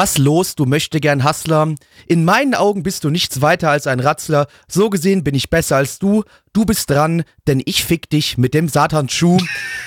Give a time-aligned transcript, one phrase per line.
[0.00, 1.74] Was los, du möchte gern Hustler?
[2.06, 4.46] In meinen Augen bist du nichts weiter als ein Ratzler.
[4.66, 6.24] So gesehen bin ich besser als du.
[6.54, 9.36] Du bist dran, denn ich fick dich mit dem Satanschuh.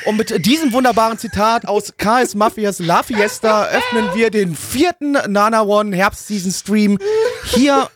[0.05, 5.63] Und mit diesem wunderbaren Zitat aus KS Mafias La Fiesta öffnen wir den vierten Nana
[5.63, 6.99] One Herbstseason Stream
[7.45, 7.89] hier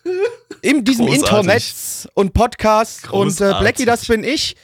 [0.64, 1.30] in diesem Großartig.
[1.30, 3.12] Internetz und Podcast.
[3.12, 3.60] Und äh, Großartig.
[3.60, 4.56] Blackie, das bin ich.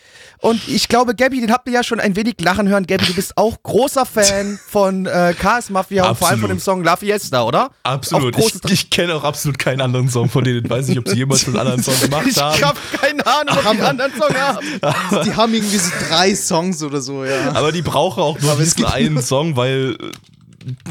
[0.43, 2.85] Und ich glaube, Gabby, den habt ihr ja schon ein wenig lachen hören.
[2.85, 6.57] Gabby, du bist auch großer Fan von äh, KS Mafia und vor allem von dem
[6.57, 6.79] Absolut.
[6.79, 7.71] Song La Fiesta, oder?
[7.83, 8.37] Absolut.
[8.37, 10.69] Ich, ich kenne auch absolut keinen anderen Song von denen.
[10.69, 12.61] Weiß nicht, ob sie jemals einen anderen Song gemacht Ich haben.
[12.61, 15.23] hab keine Ahnung, ob die einen anderen Song haben.
[15.25, 17.53] Die haben irgendwie so drei Songs oder so, ja.
[17.53, 20.11] Aber die brauchen auch nur Aber es diesen gibt einen Song, weil äh,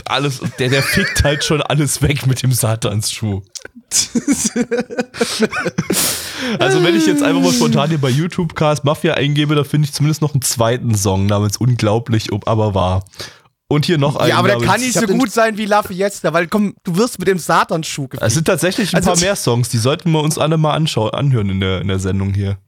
[0.04, 3.42] alles, der, der fickt halt schon alles weg mit dem Satansschuh.
[6.58, 9.86] also wenn ich jetzt einfach mal spontan hier bei YouTube Cast Mafia eingebe, da finde
[9.86, 13.04] ich zumindest noch einen zweiten Song namens Unglaublich, ob aber wahr.
[13.68, 15.82] Und hier noch einen Ja, aber der kann nicht Ich so gut sein wie La
[15.82, 19.36] Fiesta, weil komm, du wirst mit dem Satanschuh Es sind tatsächlich ein Also- paar mehr
[19.36, 22.58] Songs, die sollten wir uns alle mal anschauen, anhören in der, in der Sendung hier.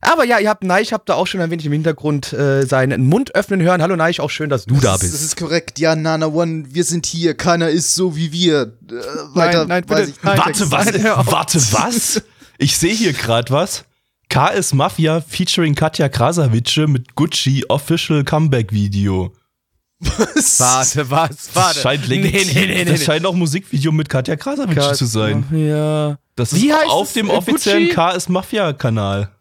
[0.00, 3.06] Aber ja, ihr habt Neich, habt da auch schon ein wenig im Hintergrund äh, seinen
[3.06, 3.82] Mund öffnen hören.
[3.82, 5.22] Hallo Neich, auch schön, dass du da Das, das bist.
[5.24, 5.78] ist korrekt.
[5.80, 7.34] Ja, Nana One, wir sind hier.
[7.34, 8.74] Keiner ist so wie wir.
[8.88, 8.94] Äh,
[9.34, 10.00] weiter, nein, bitte.
[10.02, 10.38] weiß ich Nein.
[10.38, 10.86] Warte, was?
[10.92, 11.04] Nein.
[11.04, 12.22] Warte, was?
[12.58, 13.84] Ich sehe hier gerade was.
[14.30, 19.32] KS Mafia featuring Katja Krasavice mit Gucci Official Comeback Video.
[20.00, 21.28] Warte, was?
[21.30, 21.80] Das Warte.
[21.80, 23.04] scheint, nee, nee, nee, nee, das nee.
[23.04, 25.44] scheint auch Musikvideo mit Katja Krasavice zu sein.
[25.50, 26.18] Ja.
[26.36, 27.14] Das Wie ist heißt auf es?
[27.14, 28.16] dem Äh, offiziellen Gucci?
[28.18, 29.32] KS Mafia Kanal.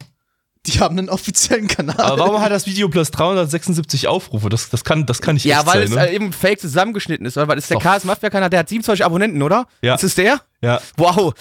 [0.67, 1.97] Die haben einen offiziellen Kanal.
[1.99, 4.49] Aber warum hat das Video plus 376 Aufrufe?
[4.49, 6.11] Das, das, kann, das kann nicht Ja, echt weil sein, es ne?
[6.11, 7.47] äh, eben fake zusammengeschnitten ist, oder?
[7.47, 7.79] Weil das ist der.
[7.97, 9.67] KS Mafia Kanal, der hat 27 Abonnenten, oder?
[9.81, 9.95] Ja.
[9.95, 10.41] Ist es der?
[10.61, 11.33] Ja, Wow.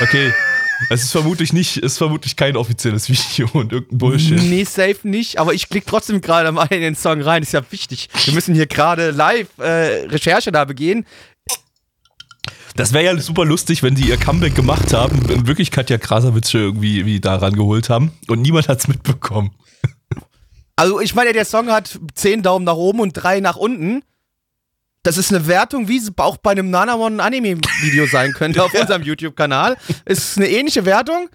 [0.00, 0.32] okay.
[0.90, 4.42] Es ist vermutlich nicht, ist vermutlich kein offizielles Video und irgendein Bullshit.
[4.42, 7.62] Nee, safe nicht, aber ich klicke trotzdem gerade mal in den Song rein, ist ja
[7.70, 8.08] wichtig.
[8.24, 11.06] Wir müssen hier gerade live äh, Recherche da begehen.
[12.76, 16.54] Das wäre ja super lustig, wenn die ihr Comeback gemacht haben und wirklich Katja Krasavice
[16.54, 19.54] irgendwie wie da rangeholt haben und niemand hat's mitbekommen.
[20.76, 24.02] Also ich meine, der Song hat 10 Daumen nach oben und 3 nach unten.
[25.04, 29.02] Das ist eine Wertung, wie es auch bei einem Nanamon Anime-Video sein könnte auf unserem
[29.02, 29.76] YouTube-Kanal.
[30.04, 31.28] Ist eine ähnliche Wertung.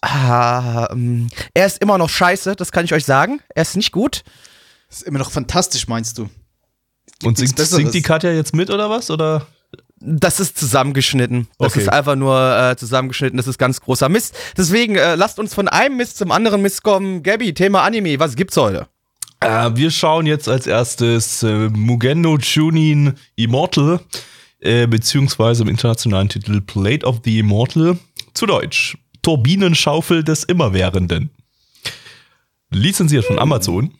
[0.00, 3.40] Ah, ähm, er ist immer noch scheiße, das kann ich euch sagen.
[3.54, 4.22] Er ist nicht gut.
[4.88, 6.30] ist immer noch fantastisch, meinst du?
[7.24, 9.10] Und singt, singt die Katja jetzt mit oder was?
[9.10, 9.46] Oder?
[10.00, 11.48] Das ist zusammengeschnitten.
[11.58, 11.80] Das Okay.
[11.82, 13.36] ist einfach nur äh, zusammengeschnitten.
[13.36, 14.34] Das ist ganz großer Mist.
[14.56, 17.22] Deswegen äh, lasst uns von einem Mist zum anderen Mist kommen.
[17.24, 18.86] Gabby, Thema Anime, was gibt's heute?
[19.40, 24.00] Äh, wir schauen jetzt als erstes äh, Mugendo Chunin Immortal,
[24.60, 27.98] äh, beziehungsweise im internationalen Titel Plate of the Immortal,
[28.34, 31.30] zu Deutsch Turbinenschaufel des Immerwährenden.
[32.70, 33.94] Lizenziert von Amazon.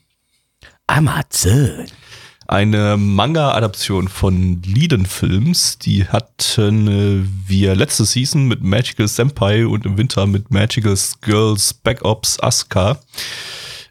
[0.87, 1.87] Amazon.
[2.49, 5.79] Eine Manga-Adaption von Liden Films.
[5.79, 11.75] Die hatten äh, wir letzte Season mit Magical Senpai und im Winter mit Magical Girls
[11.75, 12.99] Back Ops Asuka.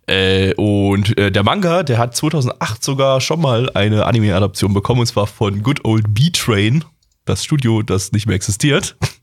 [0.07, 5.07] Äh, und äh, der Manga, der hat 2008 sogar schon mal eine Anime-Adaption bekommen, und
[5.07, 6.83] zwar von Good Old B-Train,
[7.25, 8.95] das Studio, das nicht mehr existiert.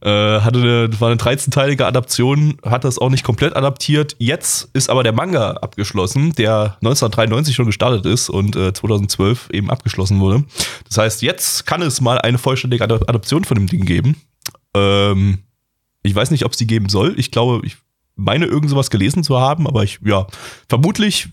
[0.00, 4.16] Äh, hatte eine, war eine 13-teilige Adaption, hat das auch nicht komplett adaptiert.
[4.18, 9.70] Jetzt ist aber der Manga abgeschlossen, der 1993 schon gestartet ist und äh, 2012 eben
[9.70, 10.44] abgeschlossen wurde.
[10.88, 14.16] Das heißt, jetzt kann es mal eine vollständige Adap- Adaption von dem Ding geben.
[14.74, 15.38] Ähm,
[16.02, 17.14] ich weiß nicht, ob es die geben soll.
[17.18, 17.76] Ich glaube, ich
[18.16, 20.26] meine irgend sowas gelesen zu haben, aber ich, ja,
[20.68, 21.28] vermutlich,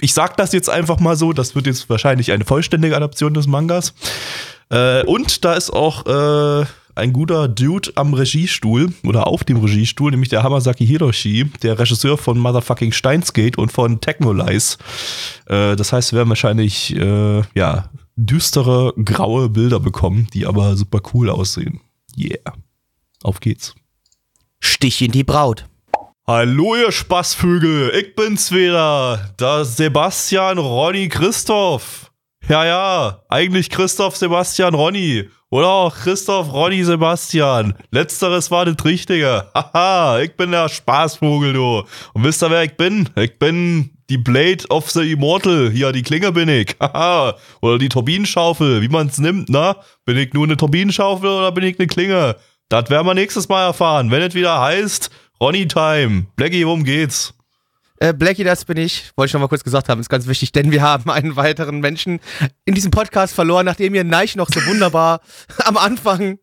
[0.00, 3.46] ich sag das jetzt einfach mal so, das wird jetzt wahrscheinlich eine vollständige Adaption des
[3.46, 3.94] Mangas.
[4.70, 10.10] Äh, und da ist auch äh, ein guter Dude am Regiestuhl oder auf dem Regiestuhl,
[10.10, 14.78] nämlich der Hamasaki Hiroshi, der Regisseur von Motherfucking Steinsgate und von Technolize.
[15.46, 21.00] Äh, das heißt, wir werden wahrscheinlich äh, ja düstere graue Bilder bekommen, die aber super
[21.12, 21.80] cool aussehen.
[22.16, 22.52] Yeah.
[23.22, 23.74] Auf geht's.
[24.60, 25.66] Stich in die Braut.
[26.26, 32.10] Hallo ihr Spaßvögel, ich bin's wieder, der Sebastian Ronny Christoph.
[32.48, 35.28] Ja, ja, eigentlich Christoph Sebastian Ronny.
[35.54, 37.74] Oder auch Christoph Ronny Sebastian.
[37.92, 39.46] Letzteres war das Richtige.
[39.54, 41.84] Haha, ich bin der Spaßvogel, du.
[42.12, 43.08] Und wisst ihr, wer ich bin?
[43.14, 45.70] Ich bin die Blade of the Immortal.
[45.70, 46.74] Hier, die Klinge bin ich.
[46.80, 47.36] Haha.
[47.60, 49.76] oder die Turbinenschaufel, wie man es nimmt, na?
[50.04, 52.34] Bin ich nur eine Turbinenschaufel oder bin ich eine Klinge?
[52.68, 55.08] Das werden wir nächstes Mal erfahren, wenn es wieder heißt
[55.40, 56.26] Ronny Time.
[56.34, 57.32] Blackie, worum geht's?
[58.04, 59.12] Äh, Blackie, das bin ich.
[59.16, 61.80] Wollte ich noch mal kurz gesagt haben, ist ganz wichtig, denn wir haben einen weiteren
[61.80, 62.20] Menschen
[62.66, 65.22] in diesem Podcast verloren, nachdem ihr Neich noch so wunderbar
[65.64, 66.38] am Anfang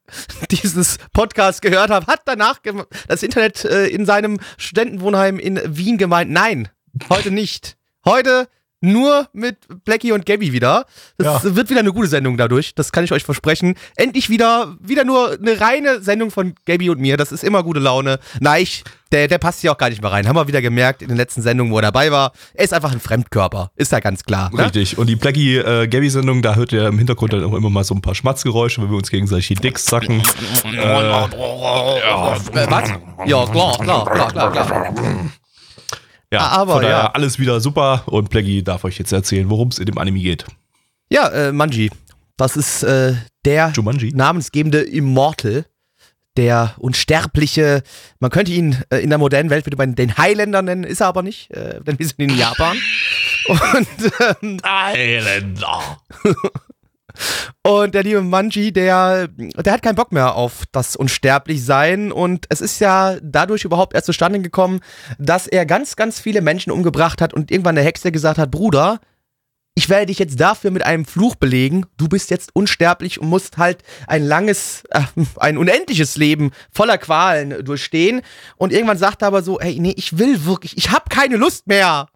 [0.50, 2.62] dieses Podcasts gehört habt, hat danach
[3.08, 6.68] das Internet äh, in seinem Studentenwohnheim in Wien gemeint, nein,
[7.12, 7.78] heute nicht.
[8.06, 8.48] Heute
[8.82, 10.86] nur mit Blackie und Gabby wieder.
[11.18, 13.76] Das wird wieder eine gute Sendung dadurch, das kann ich euch versprechen.
[13.96, 17.80] Endlich wieder, wieder nur eine reine Sendung von Gabby und mir, das ist immer gute
[17.80, 18.20] Laune.
[18.40, 20.28] Neich, der, der passt hier auch gar nicht mehr rein.
[20.28, 22.32] Haben wir wieder gemerkt in den letzten Sendungen, wo er dabei war.
[22.54, 24.50] Er ist einfach ein Fremdkörper, ist ja ganz klar.
[24.54, 24.66] Ne?
[24.66, 24.98] Richtig.
[24.98, 27.84] Und die Blackie äh, Gabby Sendung, da hört ihr im Hintergrund dann auch immer mal
[27.84, 30.24] so ein paar Schmatzgeräusche, wenn wir uns gegenseitig die Dicks zacken.
[30.72, 30.88] Äh,
[32.70, 32.90] was?
[33.26, 35.32] Ja, klar, klar, klar, klar, klar.
[36.32, 37.12] Ja, Aber, von daher ja.
[37.12, 40.46] alles wieder super und Blackie darf euch jetzt erzählen, worum es in dem Anime geht.
[41.10, 41.92] Ja, äh, Manji.
[42.38, 44.12] Das ist äh, der Jumanji.
[44.14, 45.66] namensgebende Immortal.
[46.38, 47.84] Der unsterbliche,
[48.22, 51.08] man könnte ihn äh, in der modernen Welt würde man den Highlander nennen, ist er
[51.08, 52.78] aber nicht, äh, denn wir sind in Japan.
[53.48, 53.88] Und,
[54.42, 54.58] ähm,
[54.96, 55.98] Isländer.
[57.64, 62.62] und der liebe Manji, der, der hat keinen Bock mehr auf das Unsterblich-Sein und es
[62.62, 64.80] ist ja dadurch überhaupt erst zustande gekommen,
[65.20, 69.00] dass er ganz, ganz viele Menschen umgebracht hat und irgendwann der Hexe gesagt hat, Bruder,
[69.74, 71.86] ich werde dich jetzt dafür mit einem Fluch belegen.
[71.98, 75.02] Du bist jetzt unsterblich und musst halt ein langes, äh,
[75.38, 78.22] ein unendliches Leben voller Qualen durchstehen.
[78.58, 81.68] Und irgendwann sagt er aber so, hey, nee, ich will wirklich, ich habe keine Lust
[81.68, 82.08] mehr.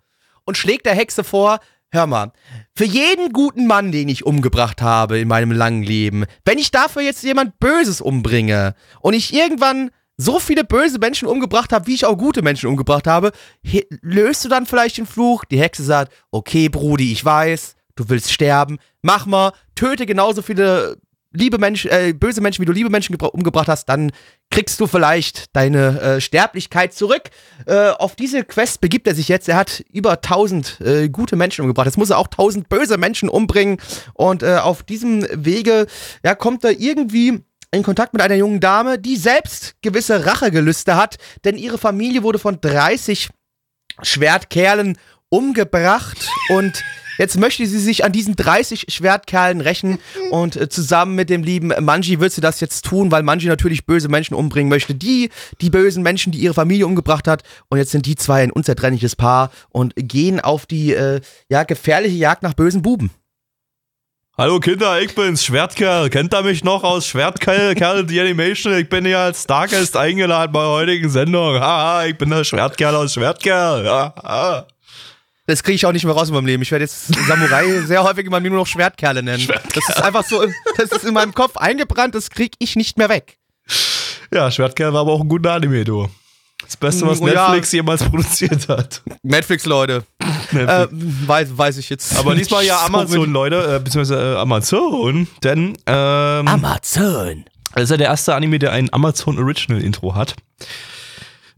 [0.44, 1.60] Und schlägt der Hexe vor,
[1.92, 2.32] hör mal,
[2.76, 7.02] für jeden guten Mann, den ich umgebracht habe in meinem langen Leben, wenn ich dafür
[7.02, 12.06] jetzt jemand Böses umbringe und ich irgendwann so viele böse Menschen umgebracht habe, wie ich
[12.06, 13.32] auch gute Menschen umgebracht habe,
[14.02, 15.44] löst du dann vielleicht den Fluch?
[15.46, 20.98] Die Hexe sagt, okay, Brudi, ich weiß, du willst sterben, mach mal, töte genauso viele
[21.36, 24.12] liebe Menschen, äh, böse Menschen, wie du liebe Menschen gebra- umgebracht hast, dann
[24.50, 27.30] kriegst du vielleicht deine äh, Sterblichkeit zurück.
[27.66, 29.48] Äh, auf diese Quest begibt er sich jetzt.
[29.50, 31.88] Er hat über 1000 äh, gute Menschen umgebracht.
[31.88, 33.78] Jetzt muss er auch 1000 böse Menschen umbringen.
[34.14, 35.88] Und äh, auf diesem Wege
[36.24, 37.40] ja, kommt er irgendwie
[37.72, 42.40] in Kontakt mit einer jungen Dame, die selbst gewisse Rachegelüste hat, denn ihre Familie wurde
[42.40, 43.30] von 30
[44.02, 44.98] Schwertkerlen
[45.30, 46.82] umgebracht und
[47.18, 50.00] jetzt möchte sie sich an diesen 30 Schwertkerlen rächen
[50.32, 53.86] und äh, zusammen mit dem lieben Manji wird sie das jetzt tun, weil Manji natürlich
[53.86, 55.30] böse Menschen umbringen möchte, die,
[55.62, 59.16] die bösen Menschen, die ihre Familie umgebracht hat und jetzt sind die zwei ein unzertrennliches
[59.16, 63.12] Paar und gehen auf die, äh, ja, gefährliche Jagd nach bösen Buben.
[64.38, 66.10] Hallo Kinder, ich bin's, Schwertkerl.
[66.10, 68.78] Kennt ihr mich noch aus Schwertkerl, Kerl, die Animation?
[68.78, 71.58] Ich bin hier als Stargast eingeladen bei der heutigen Sendung.
[71.58, 73.88] Haha, ich bin der Schwertkerl aus Schwertkerl.
[73.88, 74.68] Haha.
[75.48, 76.64] Das kriege ich auch nicht mehr raus in meinem Leben.
[76.64, 79.48] Ich werde jetzt Samurai sehr häufig immer nur noch Schwertkerle nennen.
[79.74, 80.44] Das ist einfach so,
[80.78, 83.38] das ist in meinem Kopf eingebrannt, das kriege ich nicht mehr weg.
[84.34, 86.10] Ja, Schwertkerl war aber auch ein guter Anime, du.
[86.64, 87.44] Das Beste, was Oh ja.
[87.46, 89.04] Netflix jemals produziert hat.
[89.22, 90.04] Netflix, Leute.
[90.52, 92.18] Äh, weiß, weiß ich jetzt.
[92.18, 93.32] Aber diesmal ja Amazon.
[93.32, 97.46] Leute, äh, beziehungsweise äh, Amazon, denn ähm, Amazon.
[97.74, 100.36] das ist ja der erste Anime, der ein Amazon Original Intro hat.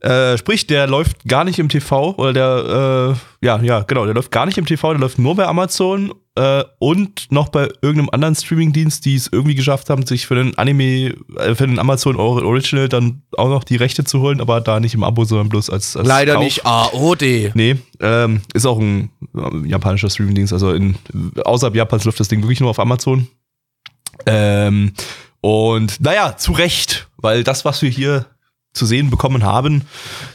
[0.07, 4.13] Äh, sprich, der läuft gar nicht im TV, oder der, äh, ja, ja, genau, der
[4.13, 8.09] läuft gar nicht im TV, der läuft nur bei Amazon äh, und noch bei irgendeinem
[8.11, 12.15] anderen Streamingdienst, die es irgendwie geschafft haben, sich für den Anime, äh, für den Amazon
[12.15, 15.49] Or- Original dann auch noch die Rechte zu holen, aber da nicht im Abo, sondern
[15.49, 16.43] bloß als, als Leider Kauf.
[16.43, 17.51] nicht AOD.
[17.55, 20.53] Nee, ähm, ist auch ein äh, japanischer Streamingdienst.
[20.53, 20.95] Also in,
[21.43, 23.27] außerhalb Japans läuft das Ding wirklich nur auf Amazon.
[24.25, 24.93] Ähm,
[25.41, 28.25] und naja, zu Recht, weil das, was wir hier
[28.77, 29.83] zu sehen bekommen haben,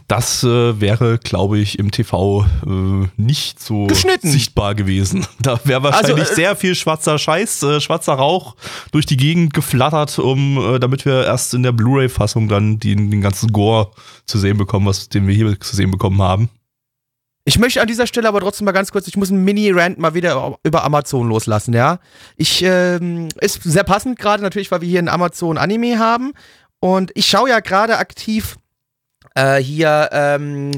[0.08, 4.30] das äh, wäre, glaube ich, im TV äh, nicht so Geschnitten.
[4.30, 5.26] sichtbar gewesen.
[5.40, 8.54] Da wäre wahrscheinlich Also, äh, sehr viel schwarzer Scheiß, äh, schwarzer Rauch
[8.92, 13.20] durch die Gegend geflattert, um, äh, damit wir erst in der Blu-ray-Fassung dann den, den
[13.20, 13.90] ganzen Gore
[14.26, 16.48] zu sehen bekommen, was den wir hier zu sehen bekommen haben.
[17.44, 20.14] Ich möchte an dieser Stelle aber trotzdem mal ganz kurz, ich muss einen Mini-Rant mal
[20.14, 21.98] wieder über Amazon loslassen, ja.
[22.36, 26.34] Ich, ähm, ist sehr passend gerade natürlich, weil wir hier einen Amazon-Anime haben.
[26.82, 28.56] Und ich schaue ja gerade aktiv
[29.36, 30.72] äh, hier, ähm,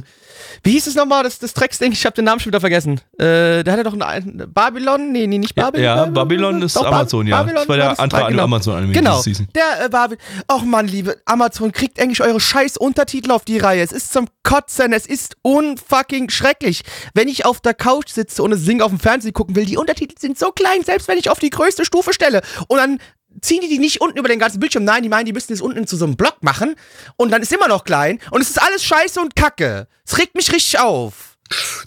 [0.62, 1.92] wie hieß es nochmal, das, das Drecksding?
[1.92, 3.00] Ich habe den Namen schon wieder vergessen.
[3.18, 5.12] Äh, da hat er doch einen, Babylon?
[5.12, 5.82] Nee, nee, nicht Babylon.
[5.82, 7.38] Ja, Babylon ist Doch, Ba- Amazon, ja.
[7.38, 7.98] Babylon das war der das?
[7.98, 8.44] andere genau.
[8.44, 9.48] Amazon-Anime Genau, Season.
[9.54, 10.22] der äh, Babylon.
[10.52, 13.82] Och Mann, liebe Amazon, kriegt endlich eure scheiß Untertitel auf die Reihe.
[13.82, 16.82] Es ist zum Kotzen, es ist unfucking schrecklich.
[17.14, 19.78] Wenn ich auf der Couch sitze und es Sing auf dem Fernsehen gucken will, die
[19.78, 22.42] Untertitel sind so klein, selbst wenn ich auf die größte Stufe stelle.
[22.68, 22.98] Und dann
[23.40, 24.84] ziehen die die nicht unten über den ganzen Bildschirm.
[24.84, 26.74] Nein, die meinen, die müssen das unten zu so einem Block machen.
[27.16, 28.18] Und dann ist immer noch klein.
[28.30, 29.86] Und es ist alles scheiße und kacke.
[30.06, 31.36] Es regt mich richtig auf.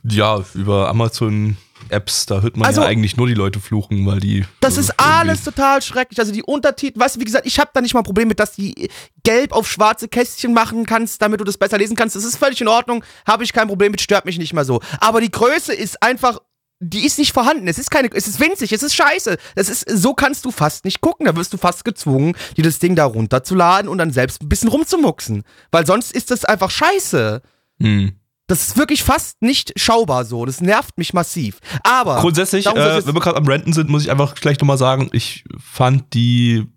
[0.04, 1.58] Ja, über Amazon
[1.89, 4.46] Apps, da hört man Also- ja eigentlich nur die Leute fluchen, weil die.
[4.60, 6.20] Das äh, ist alles total schrecklich.
[6.20, 8.39] Also die Untertitel, weißt du, wie gesagt, ich habe da nicht mal ein Problem mit,
[8.39, 8.89] dass die
[9.24, 12.16] gelb auf schwarze Kästchen machen kannst, damit du das besser lesen kannst.
[12.16, 14.82] Das ist völlig in Ordnung, habe ich kein Problem mit, stört mich nicht mal so.
[15.00, 16.39] Aber die Größe ist einfach,
[16.80, 17.68] die ist nicht vorhanden.
[17.68, 19.38] Es ist keine, es ist winzig, es ist scheiße.
[19.56, 21.26] Das ist, so kannst du fast nicht gucken.
[21.26, 24.70] Da wirst du fast gezwungen, dir das Ding da runterzuladen und dann selbst ein bisschen
[24.70, 25.44] rumzumuxen.
[25.72, 27.42] Weil sonst ist das einfach scheiße.
[27.82, 28.14] Hm.
[28.46, 30.46] Das ist wirklich fast nicht schaubar so.
[30.46, 31.60] Das nervt mich massiv.
[31.84, 32.22] Aber.
[32.22, 35.44] Grundsätzlich, äh, wenn wir gerade am Renten sind, muss ich einfach gleich nochmal sagen, ich
[35.60, 36.68] fand die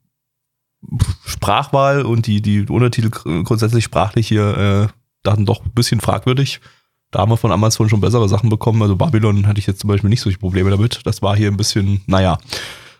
[1.27, 4.93] Sprachwahl und die, die Untertitel gr- grundsätzlich sprachlich hier äh,
[5.23, 6.61] dann doch ein bisschen fragwürdig.
[7.11, 8.81] Da haben wir von Amazon schon bessere Sachen bekommen.
[8.83, 11.01] Also Babylon hatte ich jetzt zum Beispiel nicht solche Probleme damit.
[11.05, 12.39] Das war hier ein bisschen, naja,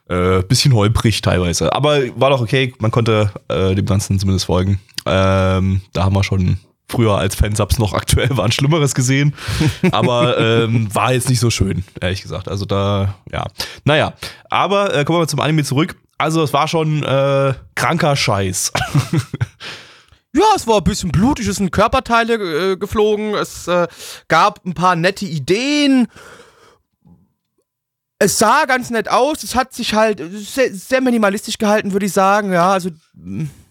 [0.09, 1.73] äh, bisschen holprig teilweise.
[1.73, 4.81] Aber war doch okay, man konnte äh, dem Ganzen zumindest folgen.
[5.07, 9.35] Ähm, da haben wir schon früher als Fansubs noch aktuell waren Schlimmeres gesehen.
[9.93, 12.49] Aber ähm, war jetzt nicht so schön, ehrlich gesagt.
[12.49, 13.47] Also da, ja.
[13.85, 14.13] Naja,
[14.51, 15.97] aber äh, kommen wir mal zum Anime zurück.
[16.19, 18.73] Also es war schon äh, kranker Scheiß.
[20.35, 22.35] Ja, es war ein bisschen blutig, es sind Körperteile
[22.73, 23.89] äh, geflogen, es äh,
[24.29, 26.07] gab ein paar nette Ideen.
[28.19, 32.13] Es sah ganz nett aus, es hat sich halt sehr, sehr minimalistisch gehalten, würde ich
[32.13, 32.53] sagen.
[32.53, 32.91] Ja, also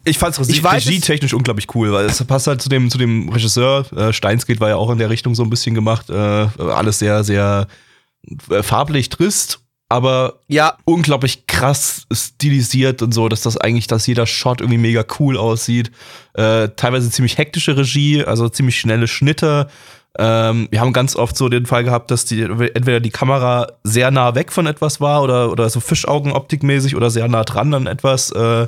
[0.05, 3.85] Ich weiß es- regietechnisch unglaublich cool, weil es passt halt zu dem, zu dem Regisseur.
[3.95, 6.09] Äh, Steinsgate war ja auch in der Richtung so ein bisschen gemacht.
[6.09, 6.13] Äh,
[6.57, 7.67] alles sehr, sehr
[8.49, 14.27] äh, farblich trist, aber ja, unglaublich krass stilisiert und so, dass das eigentlich, dass jeder
[14.27, 15.91] Shot irgendwie mega cool aussieht.
[16.33, 19.67] Äh, teilweise ziemlich hektische Regie, also ziemlich schnelle Schnitte.
[20.17, 24.11] Ähm, wir haben ganz oft so den Fall gehabt, dass die entweder die Kamera sehr
[24.11, 28.31] nah weg von etwas war oder, oder so Fischaugenoptikmäßig oder sehr nah dran an etwas.
[28.31, 28.67] Äh,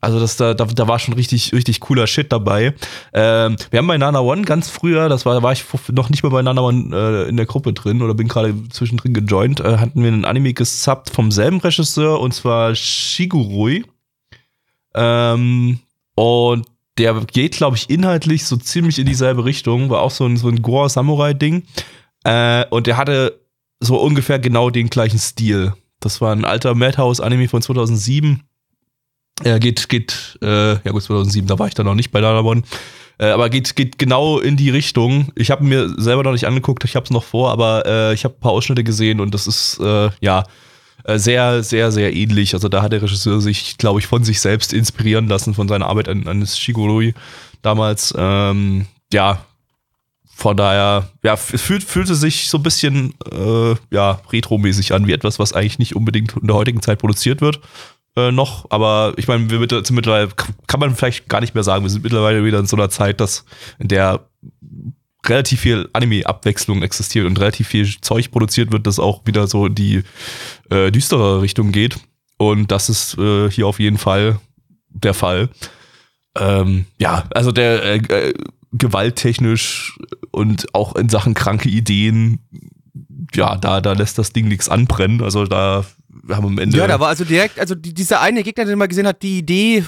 [0.00, 2.74] also das, da, da, da war schon richtig, richtig cooler Shit dabei.
[3.12, 6.22] Ähm, wir haben bei Nana One ganz früher, das war, da war ich noch nicht
[6.22, 9.78] mal bei Nana One äh, in der Gruppe drin oder bin gerade zwischendrin gejoint, äh,
[9.78, 13.84] hatten wir einen Anime gesubbt vom selben Regisseur und zwar Shigurui.
[14.94, 15.80] Ähm,
[16.14, 16.66] und
[16.98, 20.48] der geht, glaube ich, inhaltlich so ziemlich in dieselbe Richtung, war auch so ein, so
[20.48, 21.62] ein Gore-Samurai-Ding.
[22.24, 23.40] Äh, und der hatte
[23.80, 25.74] so ungefähr genau den gleichen Stil.
[26.00, 28.42] Das war ein alter Madhouse-Anime von 2007.
[29.44, 32.64] Er geht, geht, äh, ja gut, 2007, da war ich dann noch nicht bei Danamon.
[33.18, 35.32] Äh, aber geht, geht genau in die Richtung.
[35.34, 38.24] Ich habe mir selber noch nicht angeguckt, ich habe es noch vor, aber äh, ich
[38.24, 40.44] habe ein paar Ausschnitte gesehen und das ist, äh, ja,
[41.04, 42.54] äh, sehr, sehr, sehr ähnlich.
[42.54, 45.86] Also da hat der Regisseur sich, glaube ich, von sich selbst inspirieren lassen, von seiner
[45.86, 47.14] Arbeit an, an Shigurui
[47.62, 48.14] damals.
[48.16, 49.44] Ähm, ja,
[50.34, 55.40] von daher, ja, fühlt, fühlte sich so ein bisschen, äh, ja, retromäßig an, wie etwas,
[55.40, 57.60] was eigentlich nicht unbedingt in der heutigen Zeit produziert wird.
[58.18, 60.28] Äh, noch, aber ich meine, wir sind mittlerweile,
[60.66, 63.20] kann man vielleicht gar nicht mehr sagen, wir sind mittlerweile wieder in so einer Zeit,
[63.20, 63.44] dass,
[63.78, 64.26] in der
[65.24, 69.76] relativ viel Anime-Abwechslung existiert und relativ viel Zeug produziert wird, das auch wieder so in
[69.76, 70.02] die
[70.70, 72.00] äh, düstere Richtung geht.
[72.38, 74.40] Und das ist äh, hier auf jeden Fall
[74.88, 75.50] der Fall.
[76.36, 78.34] Ähm, ja, also der äh, äh,
[78.72, 79.96] gewalttechnisch
[80.32, 82.40] und auch in Sachen kranke Ideen,
[83.32, 85.22] ja, da, da lässt das Ding nichts anbrennen.
[85.22, 85.84] Also da
[86.30, 86.76] haben am Ende.
[86.76, 89.38] ja, da war also direkt, also die, dieser eine Gegner, den man gesehen hat, die
[89.38, 89.84] Idee,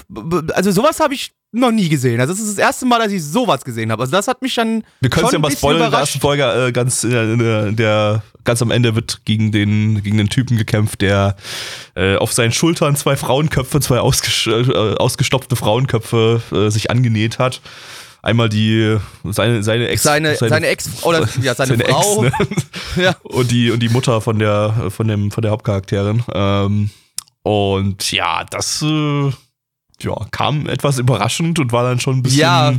[0.53, 2.19] also sowas habe ich noch nie gesehen.
[2.21, 4.03] Also das ist das erste Mal, dass ich sowas gesehen habe.
[4.03, 6.43] Also das hat mich dann Wir können es ja mal spoilern, in der ersten Folge
[6.43, 7.33] äh, ganz, der,
[7.67, 11.35] in der, ganz am Ende wird gegen den, gegen den Typen gekämpft, der
[11.95, 17.61] äh, auf seinen Schultern zwei Frauenköpfe, zwei ausges äh, ausgestopfte Frauenköpfe äh, sich angenäht hat.
[18.23, 22.25] Einmal die, seine, seine Ex, Seine, seine, Ex oder ja, seine, Frau.
[22.25, 22.47] Ex, ne?
[23.03, 23.15] Ja.
[23.23, 26.89] und die und die Mutter von der von dem von der Hauptcharakterin ähm,
[27.41, 29.31] und ja das äh,
[30.01, 32.73] ja kam etwas überraschend und war dann schon ein bisschen Ja.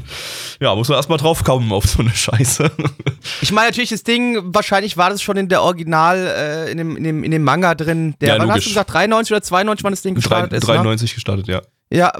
[0.61, 2.71] ja muss man erstmal drauf kommen auf so eine Scheiße
[3.41, 6.97] Ich meine natürlich das Ding, wahrscheinlich war das schon in der Original, äh, in, dem,
[6.97, 8.15] in, dem, in dem Manga drin.
[8.21, 10.69] Der, Ja, wann hast du gesagt, 93 oder 92, wann das Ding gestartet ist?
[10.69, 10.75] Ne?
[10.75, 12.13] 93 gestartet ja Ja,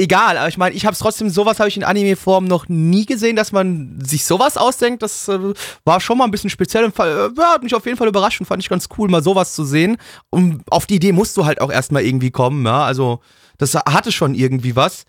[0.00, 3.06] egal, aber ich meine, ich habe es trotzdem, sowas habe ich in Anime-Form noch nie
[3.06, 5.02] gesehen, dass man sich sowas ausdenkt.
[5.02, 5.38] Das äh,
[5.84, 6.84] war schon mal ein bisschen speziell.
[6.84, 9.54] und äh, hat mich auf jeden Fall überrascht und fand ich ganz cool, mal sowas
[9.54, 9.98] zu sehen.
[10.30, 12.84] Und auf die Idee musst du halt auch erstmal irgendwie kommen, ja.
[12.84, 13.20] Also,
[13.58, 15.04] das hatte schon irgendwie was.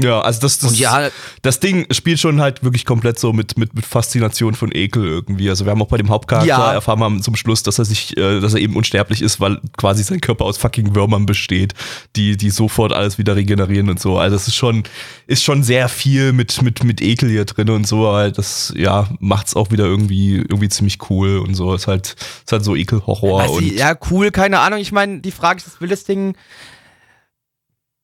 [0.00, 1.08] Ja also das das ja,
[1.42, 5.50] das Ding spielt schon halt wirklich komplett so mit, mit, mit Faszination von Ekel irgendwie.
[5.50, 6.72] Also wir haben auch bei dem Hauptcharakter Ja.
[6.72, 10.02] erfahren wir zum Schluss, dass er sich, äh, dass er eben unsterblich ist, weil quasi
[10.02, 11.74] sein Körper aus fucking Würmern besteht,
[12.16, 14.18] die, die sofort alles wieder regenerieren und so.
[14.18, 14.84] Also es ist schon,
[15.26, 19.08] ist schon sehr viel mit, mit, mit Ekel hier drin und so, aber das, ja,
[19.20, 21.74] macht's auch wieder irgendwie, irgendwie ziemlich cool und so.
[21.74, 23.72] Ist halt, ist halt so Ekelhorror und.
[23.72, 24.78] ja, cool, keine Ahnung.
[24.78, 26.34] Ich meine, die Frage ist, will das Ding.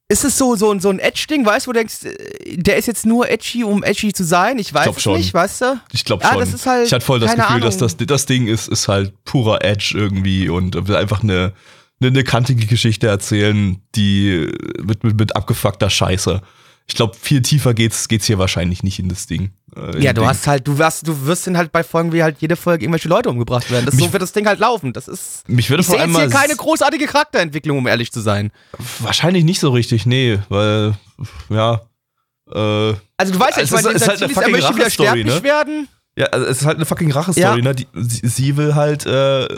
[0.09, 2.87] Ist es so, so, so ein Edge-Ding, weißt du, wo du denkst, äh, der ist
[2.87, 4.59] jetzt nur edgy, um edgy zu sein?
[4.59, 5.17] Ich weiß glaub es schon.
[5.17, 5.81] nicht, weißt du?
[5.93, 6.41] Ich glaube Ja, schon.
[6.41, 7.97] das ist halt, ich hatte voll das Gefühl, dass Ahnung.
[7.99, 11.53] das, das Ding ist, ist halt purer Edge irgendwie und will einfach eine,
[12.01, 14.51] eine, eine kantige Geschichte erzählen, die
[14.83, 16.43] mit, mit, mit abgefuckter Scheiße.
[16.87, 19.53] Ich glaube, viel tiefer geht's, geht's hier wahrscheinlich nicht in das Ding.
[19.75, 20.29] Äh, Ja, du Ding.
[20.29, 23.09] hast halt, du wirst, du wirst dann halt bei Folgen wie halt jede Folge irgendwelche
[23.09, 23.87] Leute umgebracht werden.
[23.87, 24.93] Das, Mich- so wird das Ding halt laufen.
[24.93, 25.49] Das ist.
[25.49, 28.53] Mich würde Ich vor allem jetzt hier keine großartige Charakterentwicklung, um ehrlich zu sein.
[29.01, 30.95] wahrscheinlich nicht so richtig, nee, weil
[31.49, 31.81] ja,
[32.53, 34.75] äh, Also du weißt ja, ich meine, ist- ist halt eine Ziel ist, er möchte
[34.77, 35.43] wieder sterblich ne?
[35.43, 35.89] werden.
[36.17, 37.63] Ja, also es ist halt eine fucking Rache-Story, Ja.
[37.65, 37.75] ne?
[37.75, 39.49] Die, sie, sie will halt äh,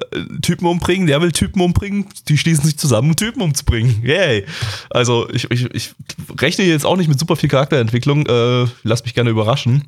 [0.40, 4.02] Typen umbringen, der will Typen umbringen, die schließen sich zusammen, um Typen umzubringen.
[4.02, 4.46] Yay!
[4.88, 5.94] Also ich, ich, ich
[6.40, 9.84] rechne jetzt auch nicht mit super viel Charakterentwicklung, äh, lass mich gerne überraschen.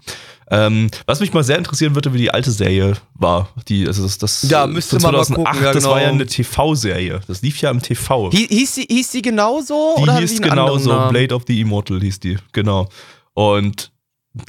[0.50, 3.48] Ähm, was mich mal sehr interessieren würde, wie die alte Serie war.
[3.68, 6.14] Die, also das, das Ja, müsste von man mal gucken, ja, das war ja genau.
[6.16, 7.20] eine TV-Serie.
[7.28, 8.30] Das lief ja im TV.
[8.32, 9.94] Hi- Hieß sie, hieß sie genauso?
[9.98, 11.08] Die oder hieß die genauso?
[11.08, 12.88] Blade of the Immortal hieß die, genau.
[13.34, 13.90] Und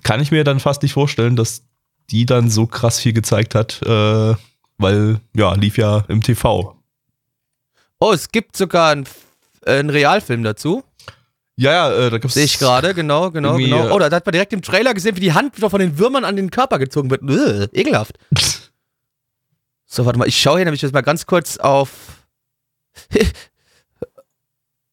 [0.03, 1.63] kann ich mir dann fast nicht vorstellen, dass
[2.11, 4.35] die dann so krass viel gezeigt hat, äh,
[4.77, 6.75] weil, ja, lief ja im TV.
[7.99, 9.05] Oh, es gibt sogar einen,
[9.65, 10.83] einen Realfilm dazu.
[11.57, 12.35] Ja, ja, äh, da gibt's.
[12.35, 13.87] Sehe ich gerade, genau, genau, genau.
[13.87, 15.99] äh, Oh, da hat man direkt im Trailer gesehen, wie die Hand wieder von den
[15.99, 17.21] Würmern an den Körper gezogen wird.
[17.23, 18.17] Ugh, ekelhaft.
[19.91, 21.89] So, warte mal, ich schaue hier nämlich jetzt mal ganz kurz auf.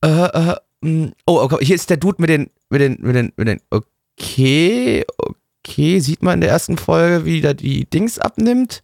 [0.00, 3.32] äh, äh, mh, oh, okay, hier ist der Dude mit den, mit den, mit den,
[3.36, 3.60] mit den.
[3.68, 5.04] Okay,
[5.66, 8.82] okay, sieht man in der ersten Folge, wie da die Dings abnimmt.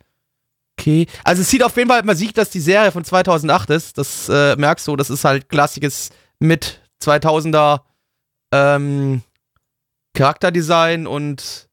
[0.79, 3.99] Okay, also es sieht auf jeden Fall, man sieht, dass die Serie von 2008 ist.
[3.99, 6.11] Das äh, merkst du, das ist halt klassisches
[6.41, 7.81] mit 2000er
[8.53, 9.23] ähm,
[10.15, 11.69] Charakterdesign und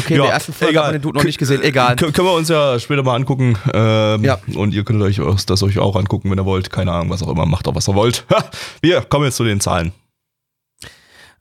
[0.00, 0.82] okay, in Ja, der ersten Folge egal.
[0.84, 1.62] hat man den Dude noch nicht gesehen.
[1.62, 1.96] Egal.
[1.96, 3.56] Kön können wir uns ja später mal angucken.
[3.74, 4.38] Ähm, Ja.
[4.54, 6.70] Und ihr könnt euch das euch auch angucken, wenn ihr wollt.
[6.70, 7.46] Keine Ahnung, was auch immer.
[7.46, 8.24] Macht auch, was ihr wollt.
[8.82, 9.92] Wir kommen jetzt zu den Zahlen.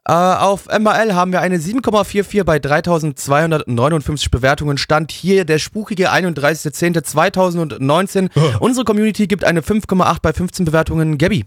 [0.10, 4.80] Äh, auf MRL haben wir eine 7,44 bei 3259 Bewertungen.
[4.80, 8.32] Stand hier der spukige 31.10.2019.
[8.60, 11.20] Unsere Community gibt eine 5,8 bei 15 Bewertungen.
[11.20, 11.46] Gabby.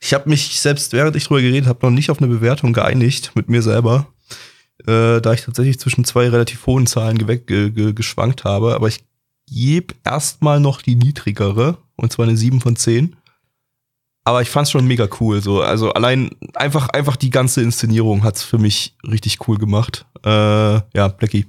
[0.00, 3.30] Ich habe mich selbst, während ich drüber geredet habe, noch nicht auf eine Bewertung geeinigt
[3.34, 4.08] mit mir selber,
[4.86, 8.74] äh, da ich tatsächlich zwischen zwei relativ hohen Zahlen ge ge geschwankt habe.
[8.74, 9.02] Aber ich
[9.50, 13.16] gebe erstmal noch die niedrigere, und zwar eine 7 von 10.
[14.24, 15.40] Aber ich fand's schon mega cool.
[15.40, 15.62] So.
[15.62, 20.06] Also allein einfach, einfach die ganze Inszenierung hat's für mich richtig cool gemacht.
[20.24, 21.46] Äh, ja, Blackie.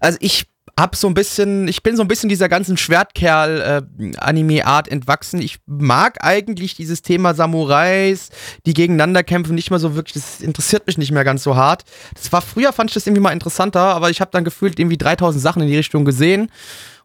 [0.00, 0.46] Also ich
[0.78, 5.42] hab so ein bisschen, ich bin so ein bisschen dieser ganzen Schwertkerl-Anime-Art entwachsen.
[5.42, 8.28] Ich mag eigentlich dieses Thema Samurais,
[8.64, 11.82] die gegeneinander kämpfen, nicht mehr so wirklich, das interessiert mich nicht mehr ganz so hart.
[12.14, 14.98] Das war früher, fand ich das irgendwie mal interessanter, aber ich habe dann gefühlt irgendwie
[14.98, 16.48] 3000 Sachen in die Richtung gesehen.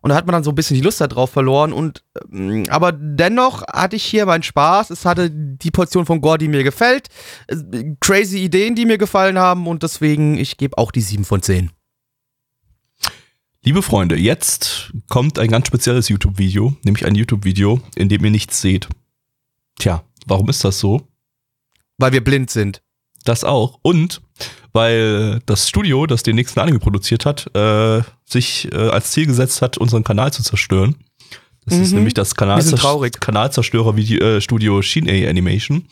[0.01, 1.71] Und da hat man dann so ein bisschen die Lust darauf verloren.
[1.71, 4.89] Und ähm, aber dennoch hatte ich hier meinen Spaß.
[4.89, 7.07] Es hatte die Portion von Gore, die mir gefällt.
[7.47, 9.65] Äh, Crazy Ideen, die mir gefallen haben.
[9.65, 11.71] Und deswegen, ich gebe auch die 7 von 10.
[13.65, 18.59] Liebe Freunde, jetzt kommt ein ganz spezielles YouTube-Video, nämlich ein YouTube-Video, in dem ihr nichts
[18.59, 18.89] seht.
[19.79, 21.07] Tja, warum ist das so?
[21.97, 22.81] Weil wir blind sind.
[23.23, 23.79] Das auch.
[23.81, 24.21] Und
[24.73, 29.61] weil das Studio, das den nächsten Anime produziert hat, äh, sich äh, als Ziel gesetzt
[29.61, 30.95] hat, unseren Kanal zu zerstören.
[31.65, 31.97] Das ist Mhm.
[31.99, 33.21] nämlich das traurig.
[33.21, 35.85] Kanalzerstörer-Studio äh, Shin-A Animation.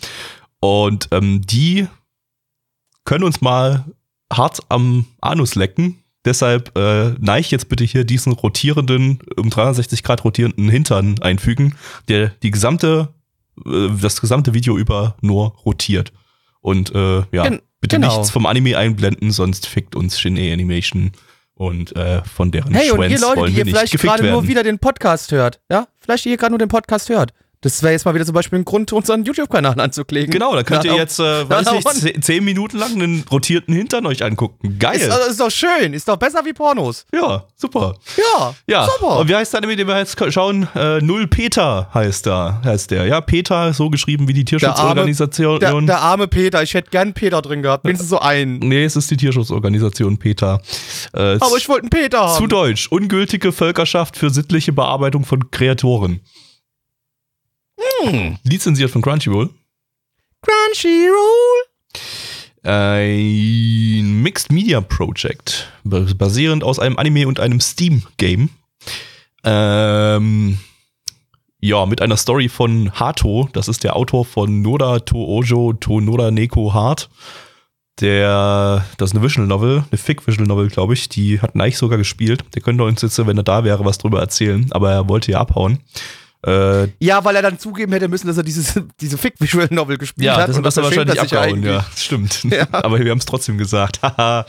[0.59, 1.87] Und ähm, die
[3.05, 3.85] können uns mal
[4.33, 6.00] hart am Anus lecken.
[6.25, 11.75] Deshalb äh, neige jetzt bitte hier diesen rotierenden, um 360 Grad rotierenden Hintern einfügen,
[12.09, 13.09] der die gesamte,
[13.65, 16.13] äh, das gesamte Video über nur rotiert.
[16.61, 18.13] Und äh, ja, Gen- bitte genau.
[18.15, 21.11] nichts vom Anime einblenden, sonst fickt uns Shin-A Animation
[21.55, 24.47] und äh, von deren Hey, und ihr Schwänz Leute, wollen die ihr vielleicht gerade nur
[24.47, 25.87] wieder den Podcast hört, ja?
[25.99, 27.33] Vielleicht ihr gerade nur den Podcast hört.
[27.63, 30.31] Das wäre jetzt mal wieder zum Beispiel ein Grund, unseren YouTube-Kanal anzulegen.
[30.31, 34.23] Genau, da könnt ihr jetzt, äh, weiß nicht, zehn, Minuten lang einen rotierten Hintern euch
[34.23, 34.79] angucken.
[34.79, 34.95] Geil.
[34.99, 37.05] Ist, ist doch schön, ist doch besser wie Pornos.
[37.13, 37.93] ja, super.
[38.17, 39.19] Ja, Ja, super.
[39.19, 40.67] und wie heißt der den wir jetzt schauen?
[40.73, 43.05] Äh, Null Peter heißt da, heißt der.
[43.05, 45.59] Ja, Peter, so geschrieben wie die Tierschutzorganisation.
[45.59, 48.57] der, der arme Peter, ich hätte gern Peter drin gehabt, wenigstens so einen.
[48.57, 50.61] nee, es ist die Tierschutzorganisation Peter.
[51.13, 52.37] Äh, Aber ich wollte einen Peter haben.
[52.37, 52.87] zu Deutsch.
[52.87, 56.21] Ungültige Völkerschaft für sittliche Bearbeitung von Kreatoren.
[58.03, 58.37] Hm.
[58.43, 59.49] Lizenziert von Crunchyroll.
[60.41, 61.63] Crunchyroll.
[62.63, 68.49] Ein Mixed Media Project, ba- basierend aus einem Anime und einem Steam-Game.
[69.43, 70.59] Ähm,
[71.59, 76.01] ja, mit einer Story von Hato, das ist der Autor von Noda to Ojo to
[76.01, 77.09] Noda Neko Heart.
[77.99, 81.09] Der, das ist eine Visual Novel, eine Fic Visual Novel, glaube ich.
[81.09, 82.43] Die hat Neich sogar gespielt.
[82.55, 85.39] Der könnte uns jetzt, wenn er da wäre, was drüber erzählen, aber er wollte ja
[85.39, 85.79] abhauen.
[86.45, 90.25] Äh, Ja, weil er dann zugeben hätte müssen, dass er dieses, diese Fick-Visual Novel gespielt
[90.25, 90.49] ja, hat.
[90.49, 92.43] das und wird er wahrscheinlich abgehauen, ja, stimmt.
[92.51, 92.67] Ja.
[92.71, 94.01] Aber wir haben es trotzdem gesagt.
[94.03, 94.45] Haha,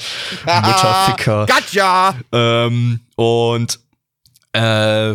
[0.47, 1.47] Mutterficker.
[1.47, 2.15] Gotcha!
[2.33, 3.79] Ähm, und
[4.53, 5.15] äh,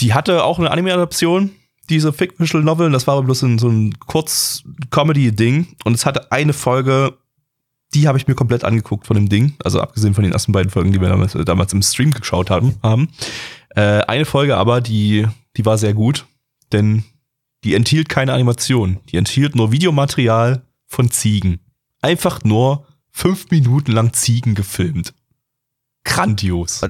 [0.00, 1.50] die hatte auch eine Anime-Adaption,
[1.88, 2.90] diese Fictional Novel.
[2.90, 5.76] Das war aber bloß in so ein Kurz-Comedy-Ding.
[5.84, 7.14] Und es hatte eine Folge,
[7.94, 9.54] die habe ich mir komplett angeguckt von dem Ding.
[9.64, 12.74] Also abgesehen von den ersten beiden Folgen, die wir damals, damals im Stream geschaut haben.
[12.82, 13.08] haben.
[13.70, 16.26] Äh, eine Folge aber, die, die war sehr gut,
[16.72, 17.04] denn
[17.64, 19.00] die enthielt keine Animation.
[19.10, 21.60] Die enthielt nur Videomaterial von Ziegen.
[22.00, 25.14] Einfach nur fünf Minuten lang Ziegen gefilmt.
[26.04, 26.82] Grandios.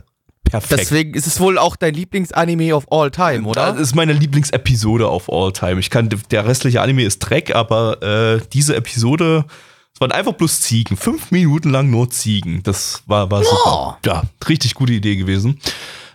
[0.44, 0.80] Perfekt.
[0.80, 3.72] Deswegen ist es wohl auch dein Lieblingsanime of all time, oder?
[3.72, 5.80] Das ist meine Lieblingsepisode of all time.
[5.80, 9.44] Ich kann, der restliche Anime ist Dreck, aber äh, diese Episode,
[9.92, 10.96] es waren einfach bloß Ziegen.
[10.96, 12.62] Fünf Minuten lang nur Ziegen.
[12.62, 13.98] Das war, war super.
[14.04, 15.58] Ja, richtig gute Idee gewesen.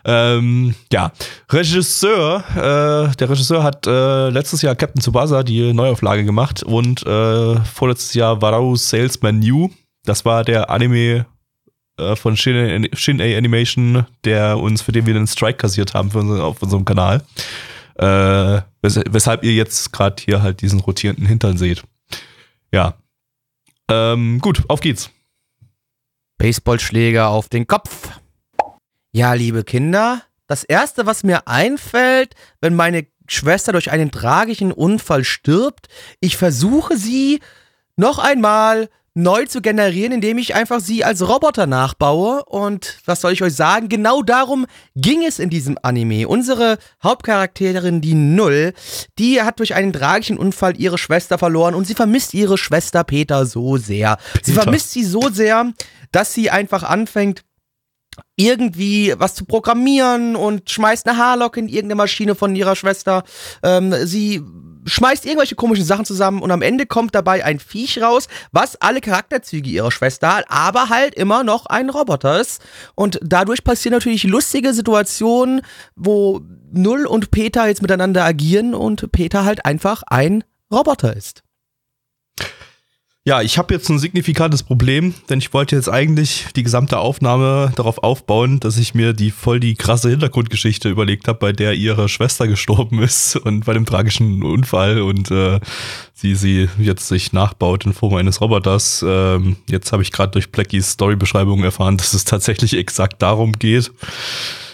[0.03, 1.11] Ähm, ja,
[1.51, 7.55] Regisseur, äh, der Regisseur hat äh, letztes Jahr Captain Tsubasa die Neuauflage gemacht und äh,
[7.65, 9.69] vorletztes Jahr Warau Salesman New.
[10.03, 11.25] Das war der Anime
[11.97, 16.11] äh, von Shin, Shin A Animation, der uns, für den wir den Strike kassiert haben
[16.11, 17.23] für unsere, auf unserem Kanal.
[17.95, 21.83] Äh, wes weshalb ihr jetzt gerade hier halt diesen rotierenden Hintern seht.
[22.71, 22.95] Ja.
[23.89, 25.11] Ähm, gut, auf geht's.
[26.37, 28.09] Baseballschläger auf den Kopf.
[29.13, 35.23] Ja, liebe Kinder, das erste, was mir einfällt, wenn meine Schwester durch einen tragischen Unfall
[35.23, 35.87] stirbt,
[36.19, 37.41] ich versuche sie
[37.97, 42.45] noch einmal neu zu generieren, indem ich einfach sie als Roboter nachbaue.
[42.45, 43.89] Und was soll ich euch sagen?
[43.89, 46.27] Genau darum ging es in diesem Anime.
[46.27, 48.73] Unsere Hauptcharakterin, die Null,
[49.19, 53.45] die hat durch einen tragischen Unfall ihre Schwester verloren und sie vermisst ihre Schwester Peter
[53.45, 54.17] so sehr.
[54.41, 54.63] Sie Peter.
[54.63, 55.73] vermisst sie so sehr,
[56.13, 57.43] dass sie einfach anfängt,
[58.35, 63.23] irgendwie was zu programmieren und schmeißt eine Haarlocke in irgendeine Maschine von ihrer Schwester.
[63.63, 64.41] Ähm, sie
[64.85, 69.01] schmeißt irgendwelche komischen Sachen zusammen und am Ende kommt dabei ein Viech raus, was alle
[69.01, 72.61] Charakterzüge ihrer Schwester hat, aber halt immer noch ein Roboter ist.
[72.95, 75.61] Und dadurch passieren natürlich lustige Situationen,
[75.95, 81.43] wo Null und Peter jetzt miteinander agieren und Peter halt einfach ein Roboter ist.
[83.23, 87.71] Ja, ich habe jetzt ein signifikantes Problem, denn ich wollte jetzt eigentlich die gesamte Aufnahme
[87.75, 92.09] darauf aufbauen, dass ich mir die voll die krasse Hintergrundgeschichte überlegt habe, bei der ihre
[92.09, 95.59] Schwester gestorben ist und bei dem tragischen Unfall und äh,
[96.15, 99.05] sie sie jetzt sich nachbaut in Form eines Roboters.
[99.07, 103.91] Ähm, jetzt habe ich gerade durch Blackies Storybeschreibung erfahren, dass es tatsächlich exakt darum geht.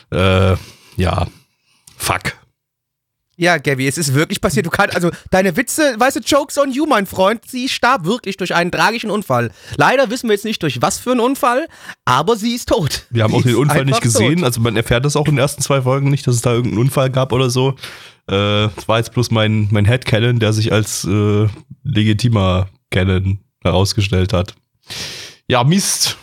[0.10, 0.56] Äh,
[0.96, 1.28] ja,
[1.98, 2.47] fuck.
[3.40, 4.66] Ja, Gabby, es ist wirklich passiert.
[4.66, 7.42] Du kannst, also deine Witze, weißt du, Jokes on you, mein Freund.
[7.48, 9.52] Sie starb wirklich durch einen tragischen Unfall.
[9.76, 11.68] Leider wissen wir jetzt nicht durch was für einen Unfall,
[12.04, 13.06] aber sie ist tot.
[13.12, 14.38] Wir haben Sie auch den Unfall nicht gesehen.
[14.38, 14.46] tot.
[14.46, 16.80] Also man erfährt das auch in den ersten zwei Folgen nicht, dass es da irgendeinen
[16.82, 17.76] Unfall gab oder so.
[18.30, 21.48] Äh, Es war jetzt bloß mein, mein Headcanon, der sich als äh,
[21.84, 24.56] legitimer Canon herausgestellt hat.
[25.48, 26.18] Ja, Mist.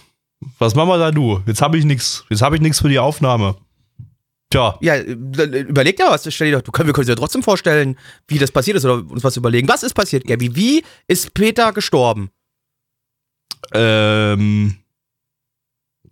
[0.59, 1.41] Was machen wir da du?
[1.47, 2.25] Jetzt habe ich nix.
[2.29, 3.57] Jetzt habe ich nix für die Aufnahme.
[4.55, 6.33] Tja, Ja, äh, überleg dir was.
[6.33, 7.97] Stell dir doch, du können, wir können uns ja trotzdem vorstellen,
[8.29, 9.67] wie das passiert ist oder uns was überlegen.
[9.67, 10.55] Was ist passiert, Gabby?
[10.55, 12.31] Wie ist Peter gestorben?
[13.73, 14.77] ähm,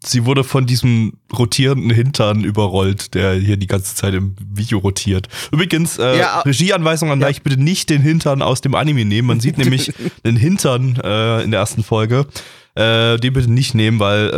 [0.04, 5.28] sie wurde von diesem rotierenden Hintern überrollt, der hier die ganze Zeit im Video rotiert.
[5.52, 7.28] Übrigens, äh, Ja, Regieanweisung an ja.
[7.28, 9.28] euch, bitte nicht den Hintern aus dem Anime nehmen.
[9.28, 9.92] Man sieht nämlich
[10.24, 12.26] den Hintern äh, in der ersten Folge.
[12.74, 14.30] Äh, den bitte nicht nehmen, weil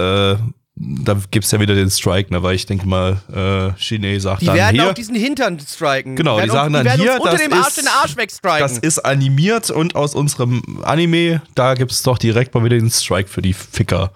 [0.42, 2.42] äh, da gibt's ja wieder den Strike, ne?
[2.42, 6.16] weil ich denke mal, äh, Shinei sagt Die dann werden hier, auch diesen Hintern striken.
[6.16, 8.16] Genau, die werden sagen uns, dann werden hier, unter das dem Arsch ist- den Arsch
[8.16, 8.60] wegstriken.
[8.60, 13.28] das ist animiert und aus unserem Anime, da gibt's doch direkt mal wieder den Strike
[13.28, 14.12] für die Ficker.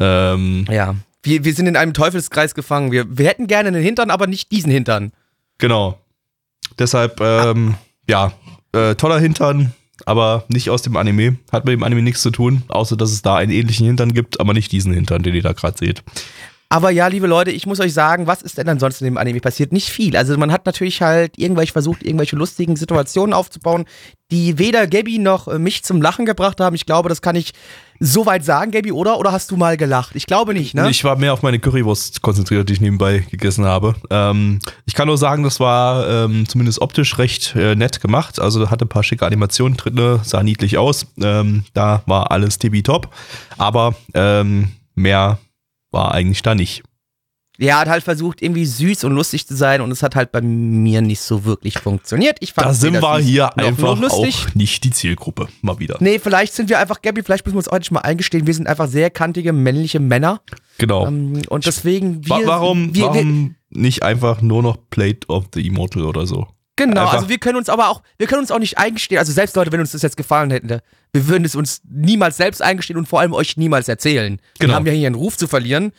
[0.00, 0.94] Ähm, ja.
[1.22, 2.90] Wir, wir sind in einem Teufelskreis gefangen.
[2.92, 5.12] Wir, wir hätten gerne einen Hintern, aber nicht diesen Hintern.
[5.58, 5.98] Genau.
[6.78, 7.74] Deshalb, ähm,
[8.08, 8.32] ja,
[8.72, 9.72] äh, toller Hintern,
[10.06, 11.36] aber nicht aus dem Anime.
[11.52, 14.40] Hat mit dem Anime nichts zu tun, außer dass es da einen ähnlichen Hintern gibt,
[14.40, 16.02] aber nicht diesen Hintern, den ihr da gerade seht.
[16.68, 19.40] Aber ja, liebe Leute, ich muss euch sagen, was ist denn ansonsten in dem Anime
[19.40, 19.72] passiert?
[19.72, 20.16] Nicht viel.
[20.16, 23.84] Also man hat natürlich halt irgendwelche versucht, irgendwelche lustigen Situationen aufzubauen,
[24.32, 26.74] die weder Gabby noch äh, mich zum Lachen gebracht haben.
[26.74, 27.52] Ich glaube, das kann ich
[28.00, 29.18] soweit sagen, Gabby, oder?
[29.18, 30.14] Oder hast du mal gelacht?
[30.14, 30.90] Ich glaube nicht, ne?
[30.90, 33.94] Ich war mehr auf meine Currywurst konzentriert, die ich nebenbei gegessen habe.
[34.10, 38.40] Ähm, ich kann nur sagen, das war ähm, zumindest optisch recht äh, nett gemacht.
[38.40, 41.06] Also hatte ein paar schicke Animationen drin, sah niedlich aus.
[41.20, 43.10] Ähm, da war alles tippitopp.
[43.58, 45.38] Aber ähm, mehr
[45.90, 46.82] war eigentlich da nicht.
[47.56, 50.40] Er hat halt versucht, irgendwie süß und lustig zu sein und es hat halt bei
[50.40, 52.38] mir nicht so wirklich funktioniert.
[52.40, 55.46] Ich fand Da sind wir hier einfach auch nicht die Zielgruppe.
[55.62, 55.96] Mal wieder.
[56.00, 58.66] Nee, vielleicht sind wir einfach, Gabby, vielleicht müssen wir uns heute mal eingestehen, wir sind
[58.66, 60.40] einfach sehr kantige männliche Männer.
[60.78, 61.06] Genau.
[61.06, 65.44] Ähm, und deswegen, wir, Wa- warum wir, wir, warum nicht einfach nur noch Plate of
[65.54, 66.48] the Immortal oder so?
[66.76, 69.30] Genau, Einfach- also wir können uns aber auch, wir können uns auch nicht eingestehen, also
[69.32, 72.96] selbst Leute, wenn uns das jetzt gefallen hätte, wir würden es uns niemals selbst eingestehen
[72.98, 74.40] und vor allem euch niemals erzählen.
[74.58, 74.72] Genau.
[74.72, 75.92] Wir haben ja hier einen Ruf zu verlieren.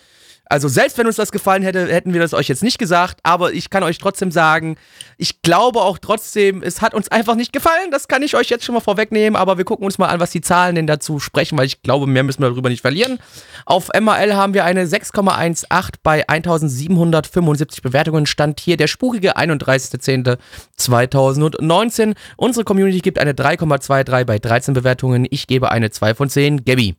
[0.48, 3.54] Also selbst wenn uns das gefallen hätte, hätten wir das euch jetzt nicht gesagt, aber
[3.54, 4.78] ich kann euch trotzdem sagen,
[5.18, 8.64] ich glaube auch trotzdem, es hat uns einfach nicht gefallen, das kann ich euch jetzt
[8.64, 11.58] schon mal vorwegnehmen, aber wir gucken uns mal an, was die Zahlen denn dazu sprechen,
[11.58, 13.18] weil ich glaube, mehr müssen wir darüber nicht verlieren.
[13.66, 22.14] Auf MAL haben wir eine 6,18 bei 1775 Bewertungen, stand hier der spukige 31.10.2019.
[22.38, 26.66] Unsere Community gibt eine 3,23 bei 13 Bewertungen, ich gebe eine 2 von 10.
[26.66, 26.96] Gabby.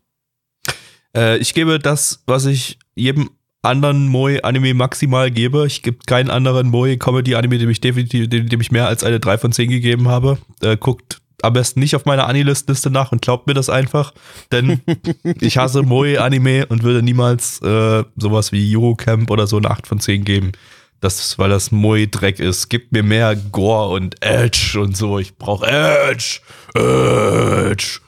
[1.16, 3.30] Äh, ich gebe das, was ich jedem
[3.66, 5.66] anderen Moe-Anime maximal gebe.
[5.66, 9.38] Ich gebe keinen anderen Moe-Comedy-Anime, dem ich definitiv, dem, dem ich mehr als eine 3
[9.38, 10.38] von 10 gegeben habe.
[10.62, 14.14] Äh, guckt am besten nicht auf meiner Anilist-Liste nach und glaubt mir das einfach,
[14.52, 14.80] denn
[15.40, 20.00] ich hasse Moe-Anime und würde niemals äh, sowas wie Eurocamp oder so eine 8 von
[20.00, 20.52] 10 geben.
[21.00, 22.70] Das, weil das Moe-Dreck ist.
[22.70, 25.18] Gibt mir mehr Gore und Edge und so.
[25.18, 26.40] Ich brauche Edge.
[26.74, 28.00] Edge.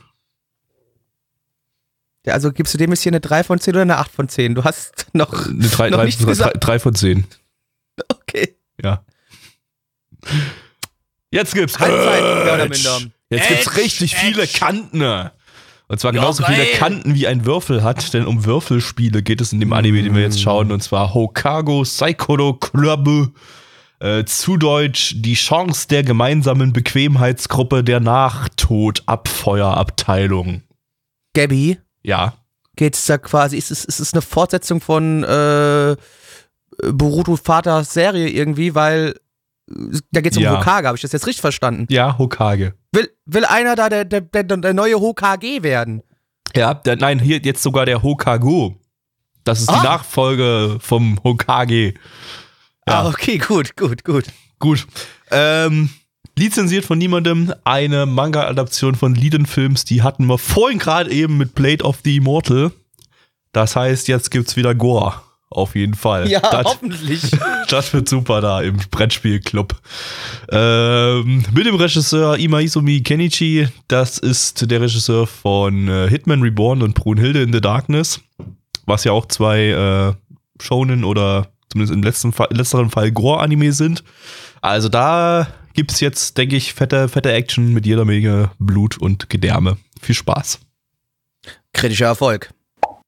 [2.29, 4.29] Ja, Also gibst du dem jetzt hier eine 3 von 10 oder eine 8 von
[4.29, 4.55] 10?
[4.55, 6.57] Du hast noch, Eine 3, noch drei, nichts drei, gesagt.
[6.61, 7.25] drei von 10.
[8.09, 8.57] Okay.
[8.83, 9.03] Ja.
[11.31, 12.69] Jetzt gibt's Halbzeit, mehr oder Edge.
[12.71, 13.01] minder.
[13.31, 14.59] Jetzt gibt's Edge, richtig viele Edge.
[14.59, 15.31] Kanten.
[15.91, 16.75] Und zwar Ja, genauso viele geil.
[16.79, 20.21] Kanten wie ein Würfel hat, denn um Würfelspiele geht es in dem Anime, den wir
[20.23, 23.09] jetzt schauen, und zwar Hokago Saikoro Club.
[24.01, 30.63] Äh, zu Deutsch die Chance der gemeinsamen Bequemheitsgruppe der Nachtod-Abfeuerabteilung.
[31.35, 32.35] Gabby, Ja.
[32.77, 35.97] geht's da quasi, ist es, ist es eine Fortsetzung von äh,
[36.93, 39.15] Boruto Vaters Serie irgendwie, weil
[39.71, 40.59] äh, da geht's um Ja.
[40.59, 41.87] Hokage, habe ich das jetzt richtig verstanden?
[41.91, 42.75] Ja, Hokage.
[42.93, 46.03] Will, will einer da der, der, der, der neue Hokage werden?
[46.57, 48.77] Ja, der, nein, hier jetzt sogar der Hokago.
[49.45, 49.83] Das ist die Ah.
[49.83, 51.95] Nachfolge vom Hokage.
[52.87, 53.03] Ja.
[53.03, 54.25] Ah, okay, gut, gut, gut.
[54.59, 54.87] Gut.
[55.31, 55.91] Ähm,
[56.39, 57.53] lizenziert von niemandem.
[57.65, 62.71] Eine Manga-Adaption von Lieden-Films, die hatten wir vorhin gerade eben mit Blade of the Immortal.
[63.53, 65.21] Das heißt, jetzt gibt's wieder Gore.
[65.51, 66.29] Auf jeden Fall.
[66.29, 67.23] Ja, das, hoffentlich.
[67.69, 69.75] das wird super da im Brettspielclub.
[70.51, 73.67] Ähm, mit dem Regisseur Imaizumi Kenichi.
[73.89, 78.21] Das ist der Regisseur von äh, Hitman Reborn und Brunhilde in the Darkness.
[78.85, 80.13] Was ja auch zwei äh,
[80.63, 84.05] Shonen oder zumindest im letzten Fall, letzteren Fall Gore-Anime sind.
[84.61, 85.47] Also da
[85.79, 89.77] gibt's jetzt, denke ich, fette, fette Action mit jeder Menge Blut und Gedärme.
[90.03, 90.59] Viel Spaß.
[91.73, 92.53] Kritischer Erfolg.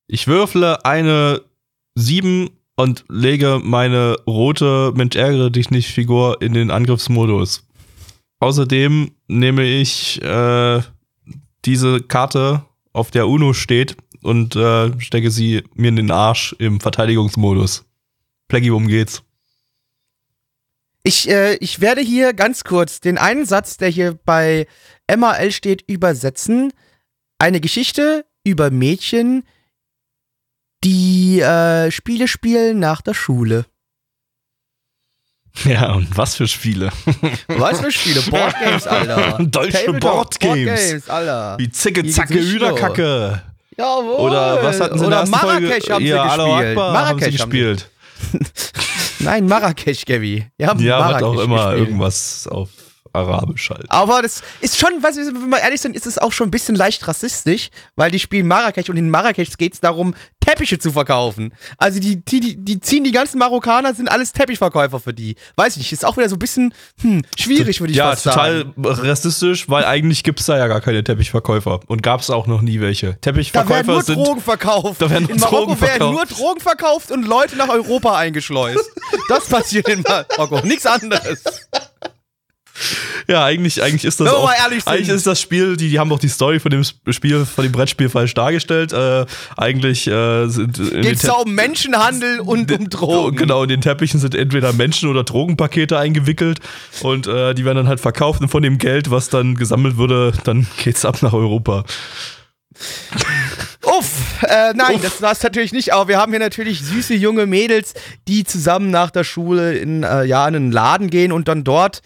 [0.07, 1.43] Ich würfle eine
[1.97, 7.67] 7 und lege meine rote Mensch ärgere dich nicht Figur in den Angriffsmodus.
[8.39, 10.81] Außerdem nehme ich äh,
[11.65, 16.79] diese Karte, auf der Uno steht, und äh, stecke sie mir in den Arsch im
[16.79, 17.85] Verteidigungsmodus.
[18.47, 19.25] Pleggy, worum geht's?
[21.03, 24.67] Ich, äh, ich werde hier ganz kurz den einen Satz, der hier bei
[25.15, 26.73] MAL steht, übersetzen.
[27.39, 29.45] Eine Geschichte über Mädchen,
[30.85, 33.67] die äh, Spiele spielen nach der Schule.
[35.65, 36.93] Ja, und was für Spiele?
[37.49, 38.23] Was für Spiele?
[38.23, 39.39] Boardgames, Alter.
[39.41, 40.65] Deutsche Boardgames.
[40.65, 41.57] Boardgames, Alter.
[41.59, 43.43] Wie Zicke, Zacke, Hühnerkacke.
[43.77, 44.15] Jawohl.
[44.31, 45.95] Oder was hatten sie in der Oder ersten Marrakesch Folge?
[45.95, 46.69] haben sie ja, Allahu gespielt.
[46.79, 47.91] Akbar haben sie Marrakesch gespielt.
[49.21, 50.47] Nein, Marrakesch, Gabi.
[50.57, 51.89] Wir haben Ja, was Marrakesch auch immer, gespielt.
[51.89, 52.69] irgendwas auf
[53.13, 53.87] Arabisch halt.
[53.89, 56.75] Aber das ist schon, was, wenn wir ehrlich sind, ist es auch schon ein bisschen
[56.75, 61.53] leicht rassistisch, weil die spielen Marrakesch und in Marrakesch geht es darum, Teppiche zu verkaufen.
[61.77, 65.37] Also die, die, die, ziehen die ganzen Marokkaner, sind alles Teppichverkäufer für die.
[65.57, 68.25] Weiß ich nicht, ist auch wieder so ein bisschen hm, schwierig, würde ich ja, fast
[68.25, 68.75] total sagen.
[68.85, 71.81] rassistisch, weil eigentlich gibt's da ja gar keine Teppichverkäufer.
[71.87, 73.07] Und gab's auch noch nie welche.
[73.07, 74.17] Da werden Teppichverkäufer nur sind.
[74.17, 75.03] Drogen verkauft.
[75.03, 76.31] Da werden nur in Marokko Drogen werden verkauft.
[76.31, 78.91] nur Drogen verkauft und Leute nach Europa eingeschleust.
[79.29, 81.43] das passiert in Marokko, nichts anderes.
[83.29, 84.51] Ja, eigentlich, eigentlich ist das wir auch,
[84.87, 87.73] eigentlich ist das Spiel, die, die haben doch die Story von dem Spiel, von dem
[87.73, 88.93] Brettspiel falsch dargestellt.
[88.93, 93.37] Äh, eigentlich äh, sind Geht's Te- da um Menschenhandel und um Drogen.
[93.37, 96.61] Genau, in den Teppichen sind entweder Menschen- oder Drogenpakete eingewickelt
[97.03, 100.33] und äh, die werden dann halt verkauft und von dem Geld, was dann gesammelt wurde,
[100.45, 101.85] dann geht's ab nach Europa.
[103.83, 105.03] Uff, äh, nein, Uff.
[105.03, 107.95] das war's natürlich nicht, aber wir haben hier natürlich süße junge Mädels,
[108.29, 112.03] die zusammen nach der Schule in, äh, ja, in einen Laden gehen und dann dort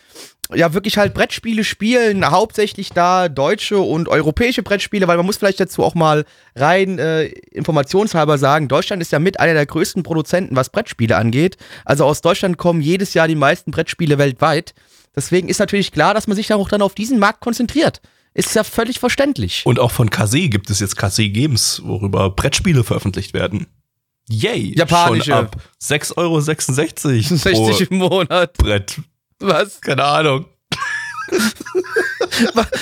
[0.54, 5.60] ja wirklich halt Brettspiele spielen, hauptsächlich da deutsche und europäische Brettspiele, weil man muss vielleicht
[5.60, 10.56] dazu auch mal rein äh, informationshalber sagen, Deutschland ist ja mit einer der größten Produzenten,
[10.56, 11.56] was Brettspiele angeht.
[11.84, 14.74] Also aus Deutschland kommen jedes Jahr die meisten Brettspiele weltweit.
[15.16, 18.00] Deswegen ist natürlich klar, dass man sich dann auch dann auf diesen Markt konzentriert.
[18.34, 19.62] Ist ja völlig verständlich.
[19.64, 23.68] Und auch von Kase gibt es jetzt Kase Games, worüber Brettspiele veröffentlicht werden.
[24.28, 24.74] Yay!
[24.76, 25.24] Japanische.
[25.24, 28.54] Schon ab 6,66 Euro 60 im Monat.
[28.54, 29.00] Brett.
[29.40, 29.80] Was?
[29.80, 30.46] Keine Ahnung.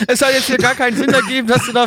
[0.09, 1.87] Es hat jetzt hier gar keinen Sinn ergeben, dass du, da,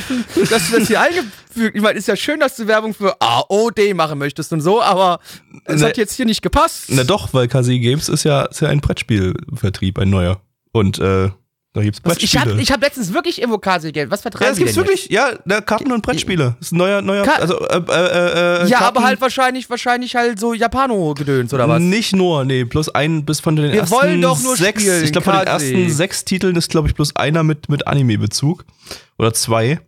[0.49, 3.93] dass du das hier eingefügt Ich meine, ist ja schön, dass du Werbung für AOD
[3.95, 5.19] machen möchtest und so, aber
[5.65, 5.88] es Ne.
[5.88, 6.86] hat jetzt hier nicht gepasst.
[6.89, 10.41] Na doch, weil KC Games ist ja, ist ja ein Brettspielvertrieb, ein neuer.
[10.71, 11.30] Und äh,
[11.75, 12.51] da gibt's Was, ich Brettspiele.
[12.53, 14.09] habe ich hab letztens wirklich Invokasi Geld.
[14.09, 16.55] Was ja, vertreiben es die gibt's wirklich, ja, na, Karten und Brettspiele.
[16.59, 18.69] Das ist ein neuer, neuer, Ka- also, äh, äh, äh, jetzt?
[18.71, 21.81] Ja, Karten- aber halt wahrscheinlich, wahrscheinlich halt so Japano-Gedöns oder was?
[21.81, 25.03] Nicht nur, nee, bloß ein, bis von den Wir ersten wollen doch nur sechs, spielen,
[25.03, 28.65] ich glaube von den ersten sechs Titeln ist, glaube ich, bloß einer mit, mit Anime-Bezug.
[29.19, 29.79] Oder zwei.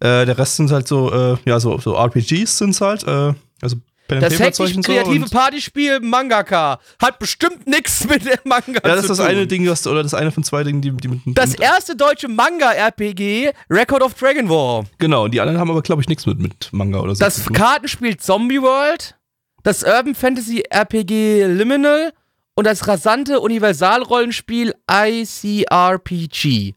[0.00, 3.76] Äh, der Rest sind halt so, äh, ja, so, so RPGs sind's halt, äh, also
[4.14, 4.80] And Das hektisch so.
[4.80, 9.18] kreative und- Partyspiel Mangaka hat bestimmt nichts mit der Manga Ja, das zu ist das
[9.18, 9.26] tun.
[9.26, 12.28] eine Ding, was, oder das eine von zwei Dingen, die, die mit Das erste deutsche
[12.28, 14.84] Manga-RPG, Record of Dragon War.
[14.98, 17.24] Genau, und die anderen haben aber, glaube ich, nichts mit, mit Manga oder so.
[17.24, 17.56] Das zu tun.
[17.56, 19.16] Kartenspiel Zombie World,
[19.62, 22.12] das Urban Fantasy RPG Liminal
[22.54, 26.74] und das rasante Universalrollenspiel ICRPG.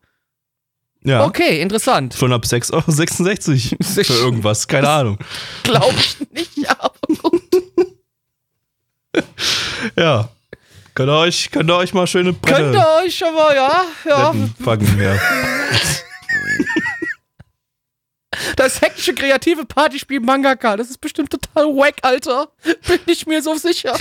[1.06, 1.24] Ja.
[1.24, 2.14] Okay, interessant.
[2.14, 5.18] Schon ab 6,66 Euro für irgendwas, keine Ahnung.
[5.64, 6.92] Glaube ich nicht, aber
[7.22, 7.42] gut.
[9.96, 10.30] Ja.
[10.96, 13.84] Könnt ihr euch, könnt ihr euch mal schöne Brette Könnt ihr euch schon mal, ja,
[14.06, 14.30] ja.
[14.30, 15.16] retten, packen, ja.
[18.58, 22.50] Das hektische kreative Partyspiel Mangaka, das ist bestimmt total wack, Alter.
[22.64, 23.98] Bin ich mir so sicher.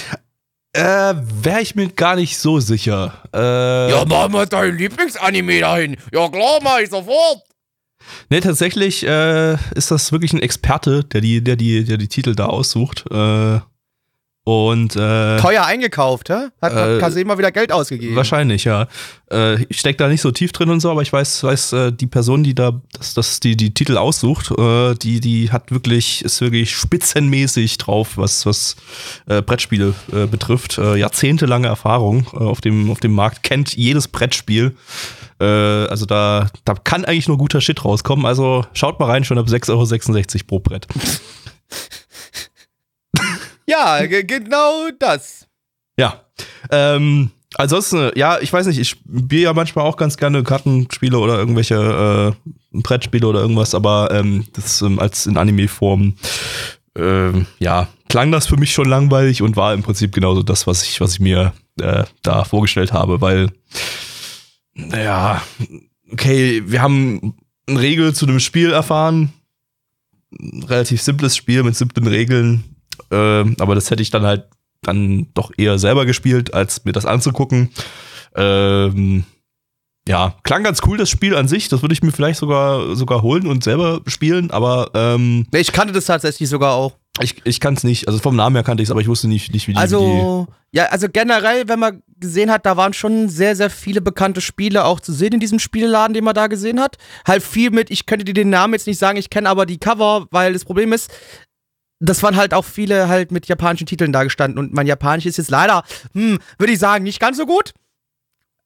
[0.75, 3.23] Äh, wäre ich mir gar nicht so sicher.
[3.33, 5.97] Äh, Ja, mach mal dein Lieblingsanime dahin.
[6.13, 7.43] Ja, klar, mach ich sofort.
[8.29, 12.35] Nee, tatsächlich äh, ist das wirklich ein Experte, der die, der die, der die Titel
[12.35, 13.05] da aussucht.
[13.11, 13.61] Äh,
[14.45, 16.49] und äh, Teuer eingekauft, hä?
[16.61, 18.15] Hat Äh, Kase mal wieder Geld ausgegeben.
[18.15, 18.89] wahrscheinlich, ja.
[19.31, 21.93] Äh, ich steck da nicht so tief drin und so, aber ich weiß, weiß äh,
[21.93, 26.23] die Person, die da das, das die, die Titel aussucht, äh, die, die hat wirklich,
[26.27, 28.77] ist wirklich spitzenmäßig drauf, was, was
[29.27, 30.77] äh, Brettspiele äh, betrifft.
[30.77, 34.77] Äh, jahrzehntelange Erfahrung äh, auf, dem, auf dem Markt, kennt jedes Brettspiel.
[35.41, 38.27] Äh, also da, da kann eigentlich nur guter Shit rauskommen.
[38.27, 40.87] Also schaut mal rein, schon ab 6,66 Euro pro Brett.
[43.66, 45.46] Ja, ge- genau das.
[45.98, 46.24] Ja.
[46.70, 51.38] Ähm, ansonsten, ja, ich weiß nicht, ich spiele ja manchmal auch ganz gerne Kartenspiele oder
[51.38, 56.14] irgendwelche äh, Brettspiele oder irgendwas, aber ähm, das ähm, als in Anime-Form,
[56.96, 60.85] ähm, ja, klang das für mich schon langweilig und war im Prinzip genauso das, was
[60.85, 63.50] ich, was ich mir äh, da vorgestellt habe, weil,
[64.74, 65.42] naja,
[66.12, 67.35] okay, wir haben
[67.66, 69.33] eine Regel zu dem Spiel erfahren,
[70.38, 72.64] ein relativ simples Spiel mit simplen Regeln,
[73.11, 74.45] ähm, aber das hätte ich dann halt
[74.83, 77.71] dann doch eher selber gespielt, als mir das anzugucken.
[78.37, 79.25] Ähm,
[80.07, 81.69] ja, klang ganz cool, das Spiel an sich.
[81.69, 85.95] Das würde ich mir vielleicht sogar, sogar holen und selber spielen, aber ähm, Ich kannte
[85.95, 86.93] das tatsächlich sogar auch.
[87.23, 88.07] ich, ich kann es nicht.
[88.07, 89.79] Also vom Namen her kannte ich es, aber ich wusste nicht, nicht wie die.
[89.79, 94.03] wie Also, ja, also generell, wenn man gesehen hat, da waren schon sehr, sehr viele
[94.03, 96.97] bekannte Spiele auch zu sehen in diesem Spieleladen, den man da gesehen hat.
[97.27, 99.79] Halt viel mit, ich könnte dir den Namen jetzt nicht sagen, ich kenne aber die
[99.79, 101.11] Cover, weil das Problem ist,
[102.05, 105.38] das waren halt auch viele halt mit japanischen Titeln da gestanden und mein Japanisch ist
[105.38, 107.73] jetzt leider, hm, würde ich sagen, nicht ganz so gut.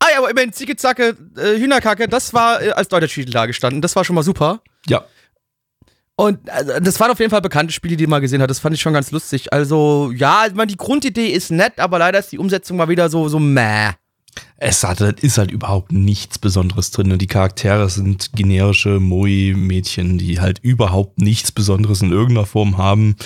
[0.01, 3.83] Ah ja, aber immerhin Zicke-Zacke, äh, Hühnerkacke, das war äh, als deutscher Titel da gestanden.
[3.83, 4.61] Das war schon mal super.
[4.87, 5.05] ja,
[6.14, 8.48] Und also, das waren auf jeden Fall bekannte Spiele, die man gesehen hat.
[8.48, 9.53] Das fand ich schon ganz lustig.
[9.53, 13.09] Also, ja, ich meine, die Grundidee ist nett, aber leider ist die Umsetzung mal wieder
[13.11, 13.90] so, so meh.
[14.57, 17.16] Es hat, halt- ist halt überhaupt nichts Besonderes drin.
[17.18, 23.16] Die Charaktere sind generische Moi-Mädchen, die halt überhaupt nichts Besonderes in irgendeiner Form haben.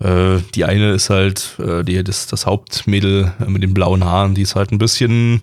[0.00, 4.34] Äh, die eine ist halt äh, die, das, das Hauptmädel äh, mit den blauen Haaren,
[4.34, 5.42] die ist halt ein bisschen,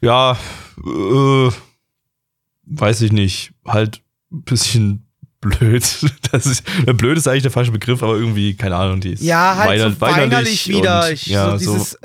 [0.00, 0.36] ja,
[0.84, 1.50] äh,
[2.66, 4.00] weiß ich nicht, halt
[4.32, 5.06] ein bisschen
[5.40, 5.84] blöd.
[6.32, 9.22] Das ist, äh, blöd ist eigentlich der falsche Begriff, aber irgendwie, keine Ahnung, die ist
[9.22, 11.04] Ja, halt weiner- so weinerlich wieder.
[11.04, 11.98] und, Ich, ja, so dieses.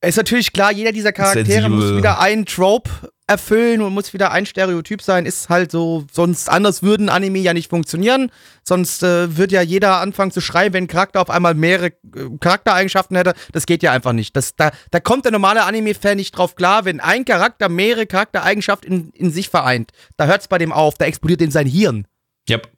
[0.00, 2.90] Ist natürlich klar, jeder dieser Charaktere muss wieder einen Trope
[3.26, 5.26] erfüllen und muss wieder ein Stereotyp sein.
[5.26, 8.30] Ist halt so, sonst anders würden Anime ja nicht funktionieren.
[8.64, 11.92] Sonst äh, wird ja jeder anfangen zu schreien, wenn ein Charakter auf einmal mehrere äh,
[12.40, 13.34] Charaktereigenschaften hätte.
[13.52, 14.34] Das geht ja einfach nicht.
[14.34, 18.90] Das, da, da kommt der normale Anime-Fan nicht drauf klar, wenn ein Charakter mehrere Charaktereigenschaften
[18.90, 19.90] in, in sich vereint.
[20.16, 22.06] Da hört es bei dem auf, da explodiert ihm sein Hirn.
[22.48, 22.68] Yep.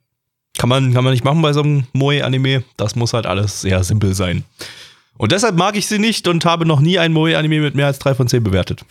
[0.57, 2.63] Kann man, kann man nicht machen bei so einem Moe-Anime.
[2.75, 4.43] Das muss halt alles sehr simpel sein.
[5.17, 7.99] Und deshalb mag ich sie nicht und habe noch nie ein Moe-Anime mit mehr als
[7.99, 8.85] 3 von 10 bewertet.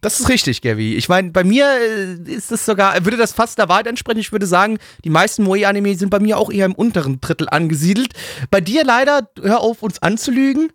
[0.00, 0.94] Das ist richtig, Gavi.
[0.94, 4.20] Ich meine, bei mir äh, ist es sogar, würde das fast der Wahrheit entsprechen.
[4.20, 8.12] Ich würde sagen, die meisten Moe-Anime sind bei mir auch eher im unteren Drittel angesiedelt.
[8.50, 10.70] Bei dir leider, hör auf, uns anzulügen.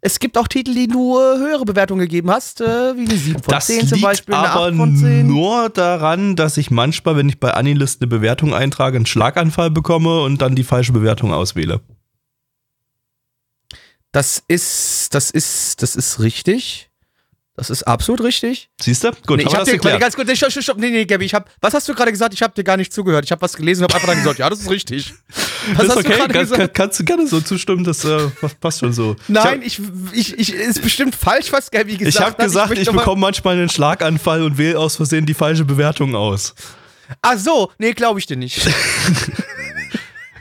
[0.00, 3.42] Es gibt auch Titel, die du äh, höhere Bewertungen gegeben hast, äh, wie eine 7
[3.42, 5.26] von Das 10 liegt zum Beispiel, eine aber 8 von 10.
[5.26, 10.22] nur daran, dass ich manchmal, wenn ich bei Anilist eine Bewertung eintrage, einen Schlaganfall bekomme
[10.22, 11.80] und dann die falsche Bewertung auswähle.
[14.12, 16.88] Das ist, das ist, das ist richtig.
[17.58, 18.70] Das ist absolut richtig.
[18.80, 19.10] Siehst du?
[19.26, 21.24] Gut, nee, ich hab das dir, warte, ganz kurz, nee, stopp, stopp, nee, nee, Gabby,
[21.24, 22.32] ich hab, was hast du gerade gesagt?
[22.32, 23.24] Ich habe dir gar nicht zugehört.
[23.24, 25.12] Ich habe was gelesen und habe einfach dann gesagt, ja, das ist richtig.
[25.74, 26.60] Was ist hast du okay, gerade kann, gesagt?
[26.60, 28.28] kann, kannst du gerne so zustimmen, das äh,
[28.60, 29.16] passt schon so.
[29.26, 29.78] Nein, ich,
[30.12, 32.38] ich, ich, ist bestimmt falsch, was Gabby gesagt Ich habe hat.
[32.38, 36.54] gesagt, ich, bekomme manchmal einen Schlaganfall und wähle aus Versehen die falsche Bewertung aus.
[37.20, 38.66] Ach so, nee, glaube ich dir nicht.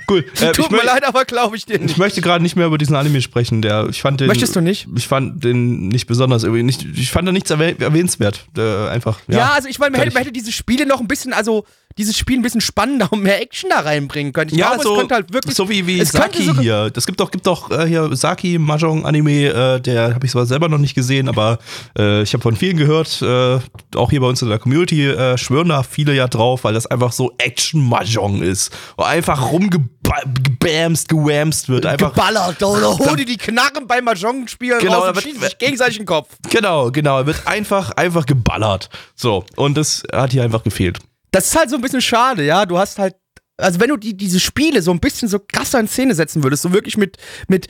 [0.09, 0.25] Cool.
[0.41, 1.97] Äh, Tut ich, mir leid, aber glaube ich dir ich nicht.
[1.97, 3.61] möchte gerade nicht mehr über diesen Anime sprechen.
[3.61, 4.87] Der, ich fand den, Möchtest du nicht?
[4.95, 6.43] Ich fand den nicht besonders.
[6.43, 8.45] Nicht, ich fand da nichts erwäh- erwähnenswert.
[8.57, 9.19] Äh, einfach.
[9.27, 11.65] Ja, Ja, also ich meine, man hätte, man hätte diese Spiele noch ein bisschen, also
[11.97, 14.51] dieses Spiel ein bisschen spannender und mehr Action da reinbringen können.
[14.51, 15.55] Ich ja, glaube, so, es könnte halt wirklich.
[15.55, 16.89] so wie, wie es Saki sogar- hier.
[16.91, 20.45] Das gibt doch, gibt doch äh, hier Saki Mahjong Anime, äh, der habe ich zwar
[20.45, 21.57] selber noch nicht gesehen, aber
[21.97, 23.59] äh, ich habe von vielen gehört, äh,
[23.95, 26.85] auch hier bei uns in der Community äh, schwören da viele ja drauf, weil das
[26.85, 28.71] einfach so Action Mahjong ist.
[28.97, 29.51] Einfach
[30.07, 31.85] rumgebamst, gewamst wird.
[31.85, 35.57] Einfach geballert oder hol dir die Knarren beim Mahjong spielen Genau, raus und schießen sich
[35.57, 36.35] gegenseitig in den Kopf.
[36.49, 37.19] Genau, genau.
[37.19, 38.89] Er wird einfach, einfach geballert.
[39.15, 39.45] So.
[39.55, 40.99] Und das hat hier einfach gefehlt.
[41.31, 42.65] Das ist halt so ein bisschen schade, ja.
[42.65, 43.15] Du hast halt,
[43.57, 46.63] also wenn du die, diese Spiele so ein bisschen so krasser in Szene setzen würdest,
[46.63, 47.67] so wirklich mit, mit,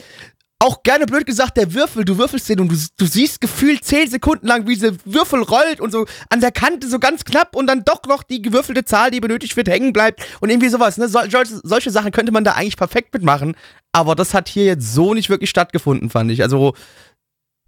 [0.59, 4.09] auch gerne blöd gesagt, der Würfel, du würfelst den und du, du siehst gefühlt zehn
[4.09, 7.67] Sekunden lang, wie dieser Würfel rollt und so an der Kante so ganz knapp und
[7.67, 10.97] dann doch noch die gewürfelte Zahl, die benötigt wird, hängen bleibt und irgendwie sowas.
[10.97, 11.09] Ne?
[11.09, 13.55] Sol solche, Sachen könnte man da eigentlich perfekt mitmachen,
[13.91, 16.41] aber das hat hier jetzt so nicht wirklich stattgefunden, fand ich.
[16.41, 16.73] Also,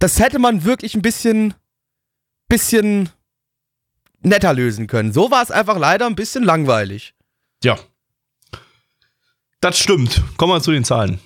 [0.00, 1.54] das hätte man wirklich ein bisschen,
[2.48, 3.08] bisschen
[4.20, 5.12] netter lösen können.
[5.12, 7.14] So war es einfach leider ein bisschen langweilig.
[7.62, 7.78] Ja.
[9.60, 10.22] Das stimmt.
[10.36, 11.20] Kommen wir zu den Zahlen.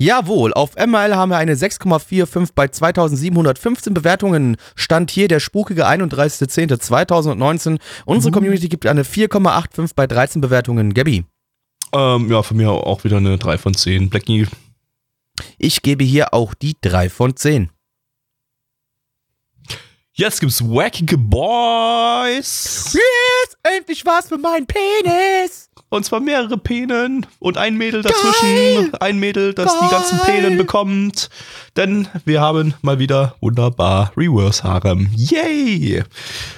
[0.00, 4.56] Jawohl, auf ML haben wir eine 6,45 bei 2715 Bewertungen.
[4.76, 7.80] Stand hier der spukige 31.10.2019.
[8.04, 10.94] Unsere Community gibt eine 4,85 bei 13 Bewertungen.
[10.94, 11.24] Gabby,
[11.92, 14.08] Ähm, ja, von mir auch wieder eine 3 von 10.
[14.08, 14.46] Blackie.
[15.58, 17.70] ich gebe hier auch die 3 von 10.
[20.12, 22.92] Jetzt gibt's Wackige Boys.
[22.92, 25.67] Yes, endlich was für meinen Penis.
[25.90, 28.42] Und zwar mehrere Penen und ein Mädel dazwischen.
[28.42, 28.90] Geil.
[29.00, 30.42] Ein Mädel, das die ganzen Geil.
[30.42, 31.30] Penen bekommt.
[31.76, 35.08] Denn wir haben mal wieder wunderbar Reverse Harem.
[35.14, 36.02] Yay!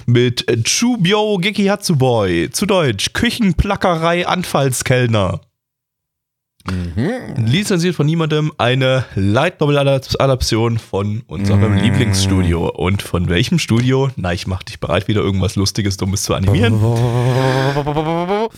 [0.06, 2.50] Mit Chubyo Geki Hatsuboy.
[2.50, 5.40] Zu Deutsch Küchenplackerei Anfallskellner.
[7.36, 12.68] Lizenziert von niemandem eine Light Novel Adaption von unserem Lieblingsstudio.
[12.68, 14.10] Und von welchem Studio?
[14.16, 16.74] Na, ich mach dich bereit, wieder irgendwas Lustiges, Dummes zu animieren.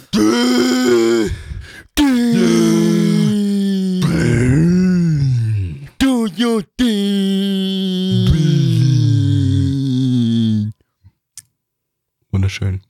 [12.52, 12.80] Wunderschön.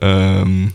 [0.00, 0.72] Ähm,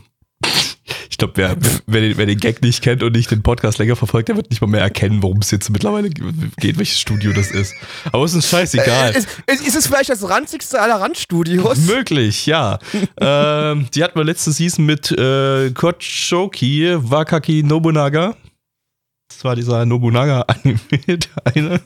[1.09, 1.55] ich glaube, wer,
[1.85, 4.49] wer, den, wer den Gag nicht kennt und nicht den Podcast länger verfolgt, der wird
[4.49, 7.73] nicht mal mehr erkennen, worum es jetzt mittlerweile geht, welches Studio das ist.
[8.11, 9.13] Aber es ist scheißegal.
[9.13, 11.77] Äh, Ist, ist, ist es vielleicht das ranzigste aller Randstudios?
[11.79, 12.79] Möglich, ja.
[13.21, 18.35] ähm, die hatten wir letzte Season mit äh, Kochoki Wakaki Nobunaga.
[19.35, 21.17] Das war dieser Nobunaga-Anime, der
[21.55, 21.81] eine.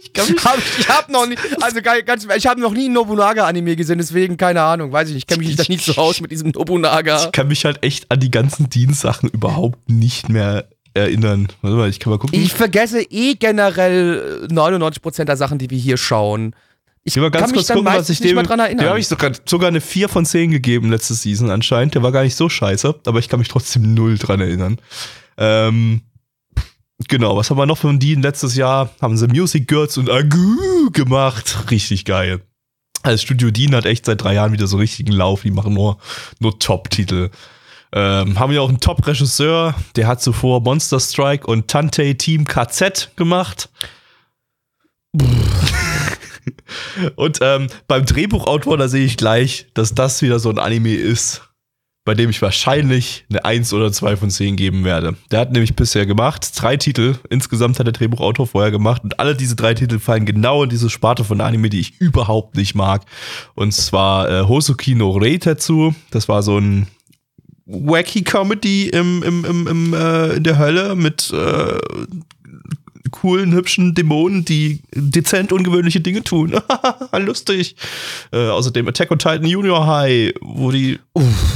[0.00, 2.92] ich mich Hab ich ich habe noch nie, also ganz, ich habe noch nie ein
[2.92, 6.30] Nobunaga-Anime gesehen, deswegen keine Ahnung, weiß ich nicht, kenne mich da nicht so aus mit
[6.30, 7.24] diesem Nobunaga.
[7.26, 11.48] Ich kann mich halt echt an die ganzen Dienstsachen überhaupt nicht mehr erinnern.
[11.62, 12.38] Warte mal, ich kann mal gucken.
[12.40, 16.54] Ich vergesse eh generell äh, 99% der Sachen, die wir hier schauen.
[17.04, 18.36] Ich Ich will mal ganz kann mich kurz dann gucken, was ich nicht dem.
[18.36, 18.88] mal dran Dem erinnern.
[18.90, 21.94] habe ich sogar, sogar eine 4 von 10 gegeben letzte Season anscheinend.
[21.94, 24.78] Der war gar nicht so scheiße, aber ich kann mich trotzdem null dran erinnern.
[25.38, 26.02] Ähm,
[27.08, 28.90] genau, was haben wir noch von Dean letztes Jahr?
[29.00, 31.70] Haben sie Music Girls und Agu gemacht.
[31.70, 32.42] Richtig geil.
[33.02, 35.42] Also Studio Dean hat echt seit drei Jahren wieder so richtigen Lauf.
[35.42, 35.98] Die machen nur,
[36.38, 37.30] nur Top-Titel.
[37.94, 43.10] Ähm, haben ja auch einen Top-Regisseur, der hat zuvor Monster Strike und Tante Team KZ
[43.16, 43.68] gemacht.
[47.16, 51.42] Und ähm, beim Drehbuchautor, da sehe ich gleich, dass das wieder so ein Anime ist,
[52.04, 55.16] bei dem ich wahrscheinlich eine 1 oder 2 von 10 geben werde.
[55.30, 59.36] Der hat nämlich bisher gemacht, drei Titel, insgesamt hat der Drehbuchautor vorher gemacht und alle
[59.36, 63.02] diese drei Titel fallen genau in diese Sparte von Anime, die ich überhaupt nicht mag.
[63.54, 66.88] Und zwar äh, Hosoki no Reitetsu, das war so ein
[67.66, 71.78] wacky Comedy im, im, im, im, äh, in der Hölle mit äh,
[73.12, 76.54] coolen, hübschen Dämonen, die dezent ungewöhnliche Dinge tun.
[77.18, 77.76] Lustig.
[78.32, 80.98] Äh, außerdem Attack on Titan Junior High, wo die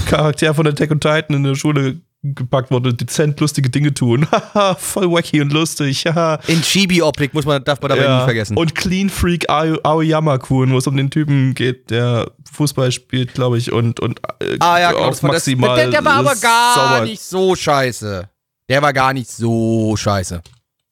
[0.08, 4.26] Charaktere von Attack on Titan in der Schule gepackt wurden und dezent lustige Dinge tun.
[4.78, 6.04] Voll wacky und lustig.
[6.48, 8.18] In Chibi-Optik muss man, darf man dabei Ja.
[8.18, 8.56] nie vergessen.
[8.56, 13.58] Und Clean Freak Ao- Aoyama-kun, wo es um den Typen geht, der Fußball spielt, glaube
[13.58, 16.14] ich, und, und äh, ah ja, genau, auch das war das, maximal der, der war
[16.14, 17.04] aber gar sauber.
[17.04, 18.28] nicht so scheiße.
[18.68, 20.42] Der war gar nicht so scheiße.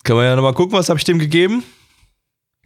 [0.04, 1.64] Kann man ja nochmal gucken, was habe ich dem gegeben?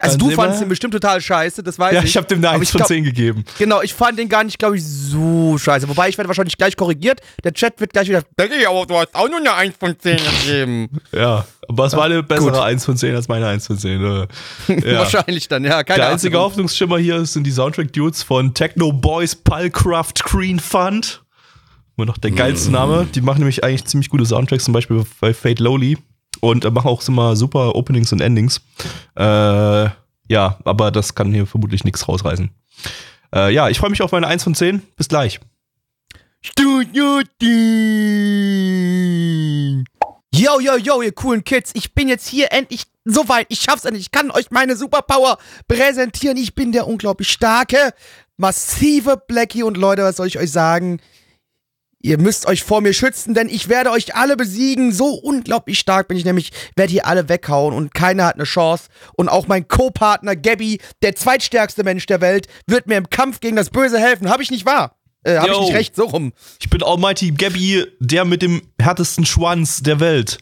[0.00, 2.10] Also Dann du fandest wir- ihn bestimmt total scheiße, das weiß Ja, ich.
[2.10, 3.44] ich habe dem eine Aber 1 ich von glaub- 10 gegeben.
[3.58, 5.88] Genau, ich fand den gar nicht, glaube ich, so scheiße.
[5.88, 7.20] Wobei, ich werde wahrscheinlich gleich korrigiert.
[7.42, 9.98] Der Chat wird gleich wieder, denke ich, aber du hast auch nur eine 1 von
[9.98, 10.88] 10 gegeben.
[11.12, 12.60] Ja, aber es war eine bessere Gut.
[12.60, 14.00] 1 von 10 als meine 1 von 10.
[14.00, 14.26] Äh,
[14.92, 14.98] ja.
[15.00, 15.82] Wahrscheinlich dann, ja.
[15.82, 16.50] Keine Der einzige Ahnung.
[16.50, 21.22] Hoffnungsschimmer hier sind die Soundtrack-Dudes von Techno Boys Pulcraft Green Fund.
[21.96, 23.08] Immer noch der geilste Name.
[23.12, 25.98] Die machen nämlich eigentlich ziemlich gute Soundtracks, zum Beispiel bei Fate Lowly.
[26.40, 28.60] Und äh, machen auch immer super Openings und Endings.
[29.16, 29.88] Äh,
[30.28, 32.50] ja, aber das kann hier vermutlich nichts rausreißen.
[33.34, 34.82] Äh, ja, ich freue mich auf meine 1 von 10.
[34.96, 35.40] Bis gleich.
[36.40, 37.20] Studio.
[40.32, 41.72] Yo, yo, yo, ihr coolen Kids.
[41.74, 43.46] Ich bin jetzt hier endlich soweit.
[43.48, 44.06] Ich schaff's endlich.
[44.06, 46.36] Ich kann euch meine Superpower präsentieren.
[46.36, 47.92] Ich bin der unglaublich starke,
[48.36, 49.62] massive Blackie.
[49.62, 51.00] Und Leute, was soll ich euch sagen?
[52.00, 54.92] Ihr müsst euch vor mir schützen, denn ich werde euch alle besiegen.
[54.92, 58.84] So unglaublich stark bin ich nämlich, werde hier alle weghauen und keiner hat eine Chance.
[59.16, 63.56] Und auch mein Co-Partner Gabby, der zweitstärkste Mensch der Welt, wird mir im Kampf gegen
[63.56, 64.30] das Böse helfen.
[64.30, 64.96] Hab ich nicht wahr?
[65.24, 65.96] Äh, hab ich nicht recht?
[65.96, 66.32] So rum.
[66.60, 70.38] Ich bin Almighty Gabby, der mit dem härtesten Schwanz der Welt.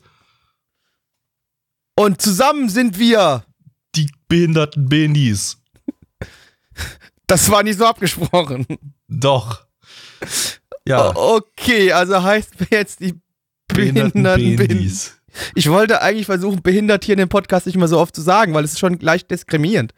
[1.99, 3.45] Und zusammen sind wir.
[3.95, 5.59] Die behinderten BNDs.
[7.29, 8.65] Das war nicht so abgesprochen.
[9.09, 9.67] Doch.
[10.87, 11.15] Ja.
[11.17, 13.15] O- Okay, also heißt jetzt die
[13.69, 15.17] behinderten BNDs.
[15.55, 18.55] Ich wollte eigentlich versuchen, behindert hier in dem Podcast nicht mehr so oft zu sagen,
[18.55, 19.93] weil es ist schon gleich diskriminierend.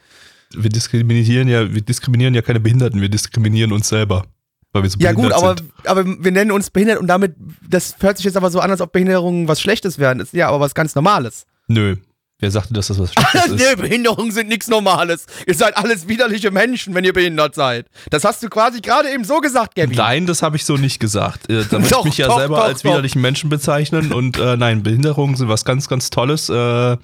[0.52, 4.24] Wir diskriminieren ja, wir diskriminieren ja keine Behinderten, wir diskriminieren uns selber.
[4.72, 5.70] Weil wir so Ja gut, aber, sind.
[5.86, 7.34] aber wir nennen uns behindert und damit,
[7.68, 10.18] das hört sich jetzt aber so an, als ob Behinderungen was Schlechtes wären.
[10.18, 11.46] Das ist ja aber was ganz Normales.
[11.68, 11.96] Nö.
[12.40, 13.56] Wer sagte, dass das was Schlechtes ist?
[13.58, 15.26] nee, Behinderungen sind nichts Normales.
[15.48, 17.86] Ihr seid alles widerliche Menschen, wenn ihr behindert seid.
[18.10, 19.96] Das hast du quasi gerade eben so gesagt, Gabby.
[19.96, 21.50] Nein, das habe ich so nicht gesagt.
[21.50, 22.90] Äh, Da möchte ich mich ja doch, selber doch, als doch.
[22.90, 26.48] widerlichen Menschen bezeichnen und äh, nein, Behinderungen sind was ganz, ganz Tolles.
[26.48, 26.52] Äh,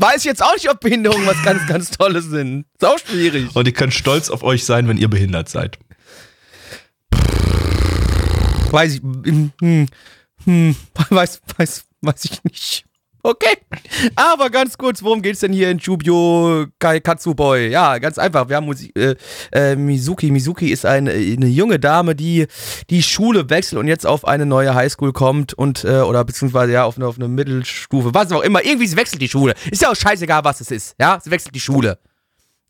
[0.00, 2.66] Weiß ich jetzt auch nicht, ob Behinderungen was ganz, ganz Tolles sind.
[2.80, 3.54] Ist auch schwierig.
[3.54, 5.78] und ihr könnt stolz auf euch sein, wenn ihr behindert seid.
[8.72, 9.86] Weiß ich, hm, hm,
[10.44, 10.76] hm,
[11.10, 12.84] weiß, weiß, weiß ich nicht.
[13.26, 13.56] Okay.
[14.14, 17.70] Aber ganz kurz, worum geht's denn hier in Jubio Kai Katsuboy?
[17.70, 18.48] Ja, ganz einfach.
[18.48, 19.16] Wir haben Musik, äh,
[19.50, 20.30] äh, Mizuki.
[20.30, 22.46] Mizuki ist eine, eine junge Dame, die
[22.88, 26.84] die Schule wechselt und jetzt auf eine neue Highschool kommt und, äh, oder beziehungsweise ja,
[26.84, 28.64] auf eine, auf eine Mittelstufe, was auch immer.
[28.64, 29.54] Irgendwie, sie wechselt die Schule.
[29.72, 30.94] Ist ja auch scheißegal, was es ist.
[31.00, 31.98] Ja, sie wechselt die Schule.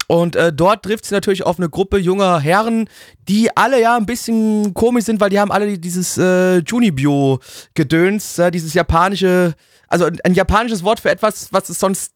[0.08, 2.88] Und äh, dort trifft sie natürlich auf eine Gruppe junger Herren,
[3.28, 8.50] die alle ja ein bisschen komisch sind, weil die haben alle dieses äh, Junibio-Gedöns, äh,
[8.50, 9.54] dieses japanische,
[9.88, 12.12] also ein, ein japanisches Wort für etwas, was es sonst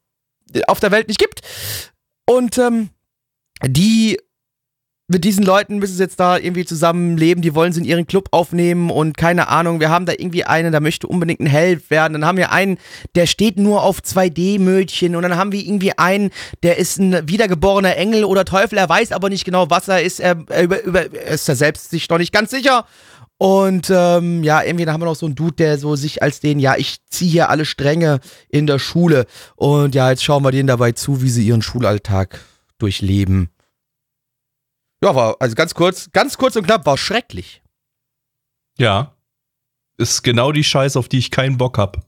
[0.66, 1.40] auf der Welt nicht gibt.
[2.26, 2.90] Und ähm,
[3.64, 4.18] die
[5.12, 8.28] mit diesen Leuten müssen sie jetzt da irgendwie zusammenleben, die wollen sie in ihren Club
[8.30, 12.12] aufnehmen und keine Ahnung, wir haben da irgendwie einen, der möchte unbedingt ein Held werden,
[12.12, 12.78] dann haben wir einen,
[13.16, 16.30] der steht nur auf 2D-Mödchen und dann haben wir irgendwie einen,
[16.62, 20.20] der ist ein wiedergeborener Engel oder Teufel, er weiß aber nicht genau, was er ist,
[20.20, 22.86] er, er, über, über, er ist da selbst sich noch nicht ganz sicher
[23.40, 26.40] und ähm, ja, irgendwie dann haben wir noch so einen Dude, der so sich als
[26.40, 28.20] den, ja, ich ziehe hier alle Stränge
[28.50, 29.24] in der Schule
[29.56, 32.38] und ja, jetzt schauen wir denen dabei zu, wie sie ihren Schulalltag
[32.76, 33.48] durchleben.
[35.02, 37.62] Ja, war, also ganz kurz, ganz kurz und knapp, war schrecklich.
[38.76, 39.16] Ja.
[39.96, 42.04] Ist genau die Scheiße, auf die ich keinen Bock hab.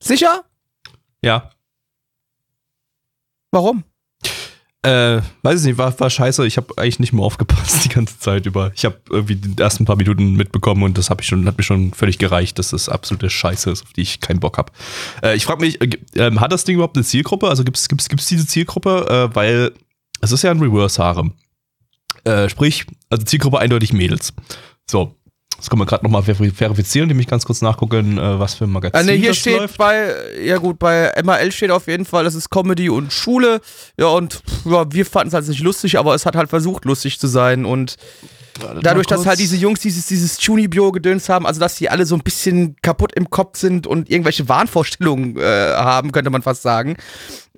[0.00, 0.44] Sicher?
[1.22, 1.50] Ja.
[3.50, 3.82] Warum?
[4.86, 6.46] Äh, weiß ich nicht, war, war scheiße.
[6.46, 8.70] Ich habe eigentlich nicht mehr aufgepasst die ganze Zeit über.
[8.76, 11.64] Ich habe irgendwie die ersten paar Minuten mitbekommen und das hab ich schon, hat mir
[11.64, 14.70] schon völlig gereicht, dass das absolute Scheiße ist, auf die ich keinen Bock hab.
[15.24, 17.48] Äh, ich frage mich, äh, ähm, hat das Ding überhaupt eine Zielgruppe?
[17.48, 19.30] Also gibt's gibt's gibt's diese Zielgruppe?
[19.32, 19.72] Äh, weil
[20.20, 21.32] es ist ja ein Reverse-Harem.
[22.22, 24.34] Äh, sprich, also Zielgruppe eindeutig Mädels.
[24.88, 25.16] So.
[25.56, 29.06] Das können wir gerade nochmal verifizieren, nämlich ganz kurz nachgucken, äh, was für ein Magazin
[29.06, 29.78] ne, hier das steht läuft.
[29.78, 30.12] bei,
[30.44, 33.60] ja gut, bei MAL steht auf jeden Fall, das ist Comedy und Schule.
[33.98, 37.18] Ja, und ja, wir fanden es halt nicht lustig, aber es hat halt versucht, lustig
[37.18, 37.64] zu sein.
[37.64, 37.96] Und
[38.82, 42.22] dadurch, dass halt diese Jungs dieses, dieses Junibio-Gedöns haben, also dass die alle so ein
[42.22, 45.42] bisschen kaputt im Kopf sind und irgendwelche Wahnvorstellungen äh,
[45.74, 46.96] haben, könnte man fast sagen.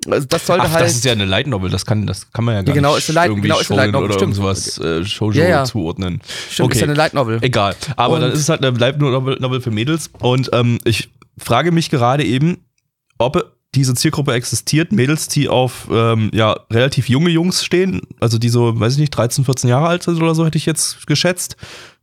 [0.08, 0.84] Also das sollte Ach, halt.
[0.84, 2.94] das ist ja eine Light Novel, das kann, das kann man ja gar Ja, genau,
[2.94, 4.34] nicht ist eine Light- irgendwie genau, ist eine Light Novel, oder stimmt.
[4.38, 5.64] irgendwas äh, Shoujo Ja, ja.
[5.64, 6.20] zuordnen.
[6.50, 7.38] Stimmt, ist ja eine Light Novel.
[7.42, 7.74] Egal.
[7.96, 10.10] Aber Und- dann ist es halt eine Light Novel für Mädels.
[10.20, 12.58] Und ähm, ich frage mich gerade eben,
[13.18, 18.48] ob diese Zielgruppe existiert, Mädels, die auf ähm, ja, relativ junge Jungs stehen, also die
[18.48, 21.56] so, weiß ich nicht, 13, 14 Jahre alt sind oder so, hätte ich jetzt geschätzt.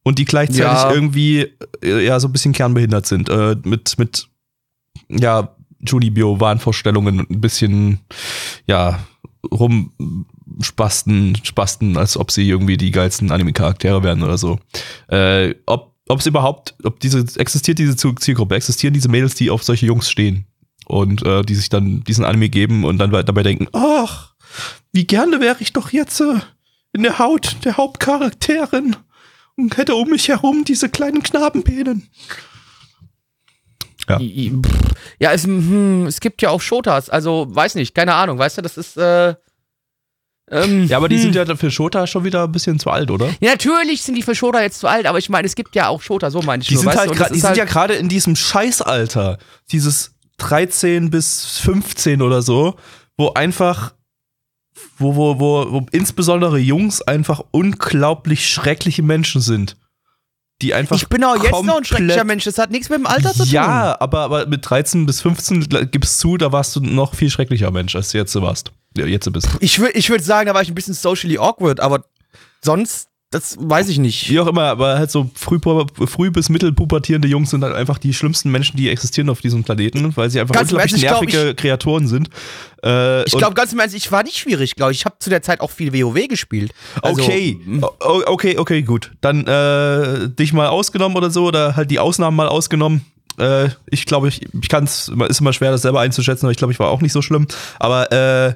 [0.03, 0.91] Und die gleichzeitig Ja.
[0.91, 1.47] irgendwie
[1.83, 3.27] äh, ja so ein bisschen kernbehindert sind.
[3.29, 4.27] Äh, mit, mit
[5.09, 7.99] ja, Junibio, Wahnvorstellungen und ein bisschen,
[8.67, 8.99] ja,
[9.51, 14.59] rumspasten, spasten, als ob sie irgendwie die geilsten Anime-Charaktere wären oder so.
[15.07, 19.49] Äh, ob ob es überhaupt, ob diese, existiert diese Ziel- Zielgruppe, existieren diese Mädels, die
[19.49, 20.45] auf solche Jungs stehen?
[20.85, 24.33] Und äh, die sich dann diesen Anime geben und dann dabei denken, ach,
[24.91, 26.39] wie gerne wäre ich doch jetzt äh,
[26.93, 28.95] in der Haut der Hauptcharakterin
[29.57, 32.09] und hätte um mich herum diese kleinen Knabenpänen.
[34.07, 34.19] Ja,
[35.19, 38.61] ja es, hm, es gibt ja auch Shotas, also weiß nicht, keine Ahnung, weißt du,
[38.61, 38.97] das ist.
[38.97, 39.35] Äh,
[40.51, 41.33] ähm, ja, aber die hm.
[41.33, 43.27] sind ja für Shota schon wieder ein bisschen zu alt, oder?
[43.39, 45.87] Ja, natürlich sind die für Shota jetzt zu alt, aber ich meine, es gibt ja
[45.87, 48.09] auch Shota, so meine ich die nur, Sind halt die sind halt ja gerade in
[48.09, 49.39] diesem Scheißalter,
[49.71, 52.75] dieses 13 bis 15 oder so,
[53.17, 53.93] wo einfach,
[54.97, 59.77] wo, wo, wo, wo insbesondere Jungs einfach unglaublich schreckliche Menschen sind
[60.61, 60.95] die einfach.
[60.95, 63.43] Ich bin auch jetzt noch ein schrecklicher Mensch, das hat nichts mit dem Alter zu
[63.43, 63.47] tun.
[63.47, 67.71] Ja, aber, aber mit 13 bis 15 gibst zu, da warst du noch viel schrecklicher
[67.71, 68.71] Mensch, als du jetzt warst.
[68.97, 69.49] Ja, jetzt bist.
[69.59, 72.05] Ich würde ich würd sagen, da war ich ein bisschen socially awkward, aber
[72.63, 74.29] sonst das weiß ich nicht.
[74.29, 75.59] Wie auch immer, aber halt so früh,
[76.07, 80.15] früh bis mittelpubertierende Jungs sind halt einfach die schlimmsten Menschen, die existieren auf diesem Planeten,
[80.15, 82.29] weil sie einfach ganz unglaublich nervige glaub, ich, Kreaturen sind.
[82.81, 84.99] Äh, ich glaube ganz im Ernst, ich war nicht schwierig, glaube ich.
[84.99, 86.71] Ich habe zu der Zeit auch viel WoW gespielt.
[87.01, 87.59] Also, okay,
[87.99, 89.11] okay, okay, gut.
[89.19, 93.05] Dann äh, dich mal ausgenommen oder so, oder halt die Ausnahmen mal ausgenommen.
[93.37, 96.57] Äh, ich glaube, ich, ich kann es, ist immer schwer, das selber einzuschätzen, aber ich
[96.57, 97.47] glaube, ich war auch nicht so schlimm.
[97.79, 98.53] Aber äh,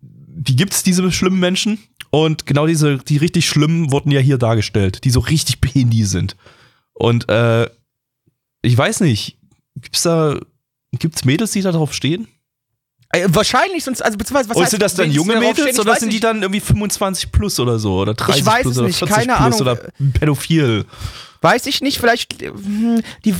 [0.00, 1.78] die gibt's, diese schlimmen Menschen.
[2.10, 6.36] Und genau diese, die richtig schlimmen wurden ja hier dargestellt, die so richtig behindi sind.
[6.94, 7.68] Und äh,
[8.62, 9.38] ich weiß nicht,
[9.76, 10.38] gibt's da,
[10.92, 12.28] gibt's Mädels, die da drauf stehen?
[13.10, 16.20] Äh, wahrscheinlich, sonst, also beziehungsweise was Oder sind das dann junge Mädels oder sind die
[16.20, 18.00] dann irgendwie 25 plus oder so?
[18.00, 19.78] Oder 30 ich weiß plus es nicht, oder 40 keine plus Ahnung.
[19.78, 20.84] oder pädophil?
[21.40, 23.34] Weiß ich nicht, vielleicht, hm, die,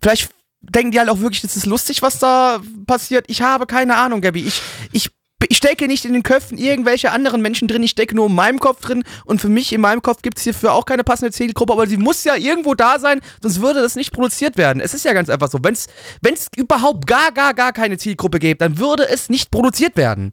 [0.00, 0.30] vielleicht
[0.62, 3.26] denken die halt auch wirklich, das ist lustig, was da passiert.
[3.28, 4.40] Ich habe keine Ahnung, Gabby.
[4.42, 4.60] Ich,
[4.92, 5.10] ich
[5.48, 8.58] ich stecke nicht in den Köpfen irgendwelcher anderen Menschen drin, ich stecke nur in meinem
[8.58, 11.72] Kopf drin und für mich in meinem Kopf gibt es hierfür auch keine passende Zielgruppe,
[11.72, 14.80] aber sie muss ja irgendwo da sein, sonst würde das nicht produziert werden.
[14.80, 18.58] Es ist ja ganz einfach so, wenn es überhaupt gar, gar, gar keine Zielgruppe gäbe,
[18.58, 20.32] dann würde es nicht produziert werden.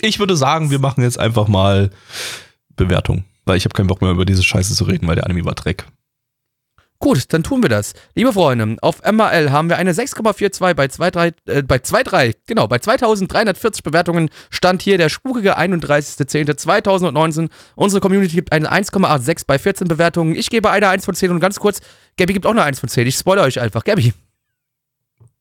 [0.00, 1.90] Ich würde sagen, wir machen jetzt einfach mal
[2.74, 5.44] Bewertung, weil ich habe keinen Bock mehr über diese Scheiße zu reden, weil der Anime
[5.44, 5.86] war Dreck.
[7.02, 7.94] Gut, dann tun wir das.
[8.14, 12.78] Liebe Freunde, auf MRL haben wir eine 6,42 bei 2,3, äh, bei 2,3, genau, bei
[12.78, 17.48] 2340 Bewertungen stand hier der spukige 31.10.2019.
[17.74, 20.34] Unsere Community gibt eine 1,86 bei 14 Bewertungen.
[20.34, 21.80] Ich gebe eine 1 von 10 und ganz kurz,
[22.18, 23.06] Gabby gibt auch eine 1 von 10.
[23.06, 23.82] Ich spoilere euch einfach.
[23.82, 24.12] Gabby.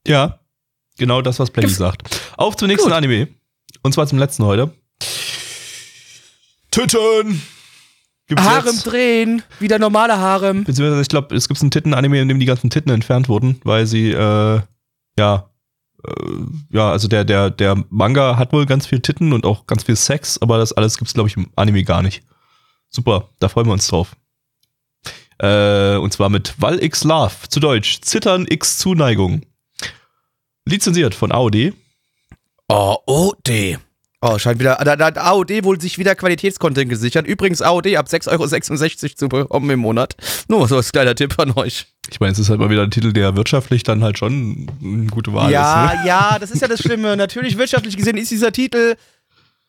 [0.07, 0.39] Ja,
[0.97, 2.03] genau das, was Plaggy sagt.
[2.37, 2.97] Auf zum nächsten Gut.
[2.97, 3.27] Anime.
[3.81, 4.71] Und zwar zum letzten heute.
[6.71, 7.41] Töten!
[8.29, 8.83] Gibt's Harem jetzt?
[8.83, 10.63] drehen, wieder normale Harem.
[10.63, 13.87] Beziehungsweise, ich glaube, es gibt einen Titten-Anime, in dem die ganzen Titten entfernt wurden, weil
[13.87, 14.61] sie, äh,
[15.17, 15.49] ja,
[16.07, 16.11] äh,
[16.69, 19.95] ja, also der, der, der Manga hat wohl ganz viel Titten und auch ganz viel
[19.95, 22.23] Sex, aber das alles gibt's, glaube ich, im Anime gar nicht.
[22.89, 24.15] Super, da freuen wir uns drauf.
[25.39, 29.41] Äh, und zwar mit Wall X Love, zu Deutsch, Zittern X Zuneigung.
[30.65, 31.73] Lizenziert von AOD.
[32.67, 33.79] AOD.
[34.21, 34.77] Oh, scheint wieder.
[34.83, 37.25] Da, da hat AOD wohl sich wieder Qualitätscontent gesichert.
[37.25, 38.29] Übrigens AOD ab 6,66
[39.03, 40.15] Euro zu bekommen im Monat.
[40.49, 41.87] Nur so als kleiner Tipp an euch.
[42.11, 45.05] Ich meine, es ist halt mal wieder ein Titel, der wirtschaftlich dann halt schon eine
[45.05, 45.93] gute Wahl ja, ist.
[45.93, 46.07] Ja, ne?
[46.07, 47.15] ja, das ist ja das Schlimme.
[47.15, 48.95] Natürlich wirtschaftlich gesehen ist dieser Titel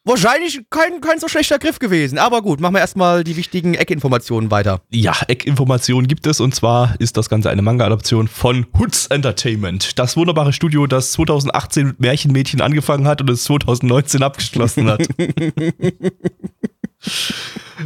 [0.04, 2.16] Wahrscheinlich kein, kein so schlechter Griff gewesen.
[2.16, 4.80] Aber gut, machen wir erstmal die wichtigen Eckinformationen weiter.
[4.90, 6.40] Ja, Eckinformationen gibt es.
[6.40, 9.98] Und zwar ist das Ganze eine Manga-Adaption von Hoods Entertainment.
[9.98, 15.06] Das wunderbare Studio, das 2018 mit Märchenmädchen angefangen hat und es 2019 abgeschlossen hat.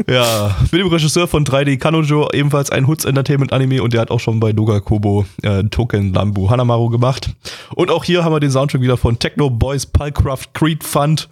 [0.09, 4.13] ja, mit dem Regisseur von 3D Kanojo, ebenfalls ein Hoods Entertainment Anime und der hat
[4.13, 7.31] auch schon bei Doga Kobo äh, Token Lambu Hanamaru gemacht.
[7.75, 11.29] Und auch hier haben wir den Soundtrack wieder von Techno Boys Pulcraft Creed Fund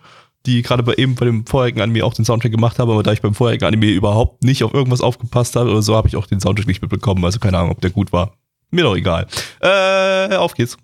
[0.47, 3.13] die gerade bei eben bei dem vorherigen Anime auch den Soundtrack gemacht habe, aber da
[3.13, 6.27] ich beim vorherigen Anime überhaupt nicht auf irgendwas aufgepasst habe oder so, habe ich auch
[6.27, 7.25] den Soundtrack nicht mitbekommen.
[7.25, 8.37] Also keine Ahnung, ob der gut war.
[8.71, 9.27] Mir doch egal.
[9.61, 10.77] Äh, auf geht's.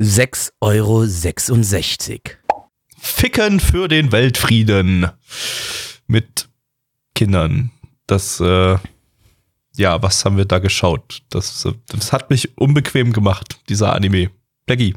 [0.00, 1.04] 6,66 Euro.
[2.98, 5.10] Ficken für den Weltfrieden.
[6.06, 6.48] Mit
[7.14, 7.70] Kindern.
[8.06, 8.76] Das, äh,
[9.76, 11.22] ja, was haben wir da geschaut?
[11.30, 14.30] Das, das hat mich unbequem gemacht, dieser Anime.
[14.66, 14.94] Blackie.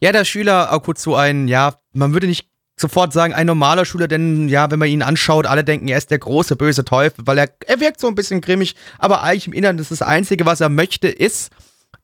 [0.00, 4.08] Ja, der Schüler, kurz so ein, ja, man würde nicht sofort sagen, ein normaler Schüler,
[4.08, 7.38] denn ja, wenn man ihn anschaut, alle denken, er ist der große böse Teufel, weil
[7.38, 10.60] er, er wirkt so ein bisschen grimmig, aber eigentlich im Inneren ist das Einzige, was
[10.60, 11.50] er möchte, ist,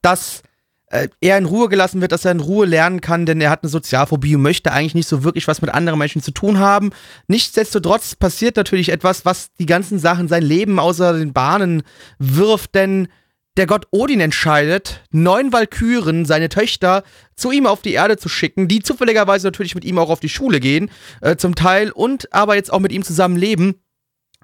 [0.03, 0.43] dass
[0.89, 3.63] äh, er in Ruhe gelassen wird, dass er in Ruhe lernen kann, denn er hat
[3.63, 6.91] eine Sozialphobie und möchte eigentlich nicht so wirklich was mit anderen Menschen zu tun haben.
[7.29, 11.83] Nichtsdestotrotz passiert natürlich etwas, was die ganzen Sachen sein Leben außer den Bahnen
[12.19, 13.09] wirft, denn
[13.57, 17.05] der Gott Odin entscheidet, neun Walküren, seine Töchter,
[17.37, 20.29] zu ihm auf die Erde zu schicken, die zufälligerweise natürlich mit ihm auch auf die
[20.29, 20.91] Schule gehen,
[21.21, 23.77] äh, zum Teil, und aber jetzt auch mit ihm zusammen leben.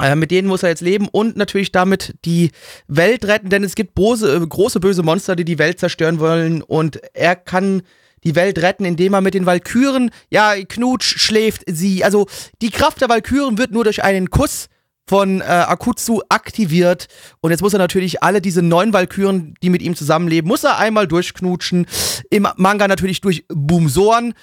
[0.01, 2.53] Äh, mit denen muss er jetzt leben und natürlich damit die
[2.87, 6.63] Welt retten, denn es gibt große, äh, große böse Monster, die die Welt zerstören wollen
[6.63, 7.83] und er kann
[8.25, 12.05] die Welt retten, indem er mit den Valkyren, ja, Knutsch schläft sie.
[12.05, 12.27] Also
[12.61, 14.69] die Kraft der Valkyren wird nur durch einen Kuss
[15.11, 17.09] von äh, Akutsu aktiviert
[17.41, 20.79] und jetzt muss er natürlich alle diese neun Valkyren, die mit ihm zusammenleben, muss er
[20.79, 21.89] einmal durchknutschen.
[22.31, 24.35] Im Manga natürlich durch Boomsoren,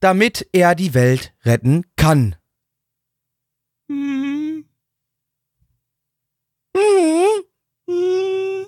[0.00, 2.34] damit er die Welt retten kann.
[3.88, 4.64] Hm.
[6.74, 8.66] Mhm.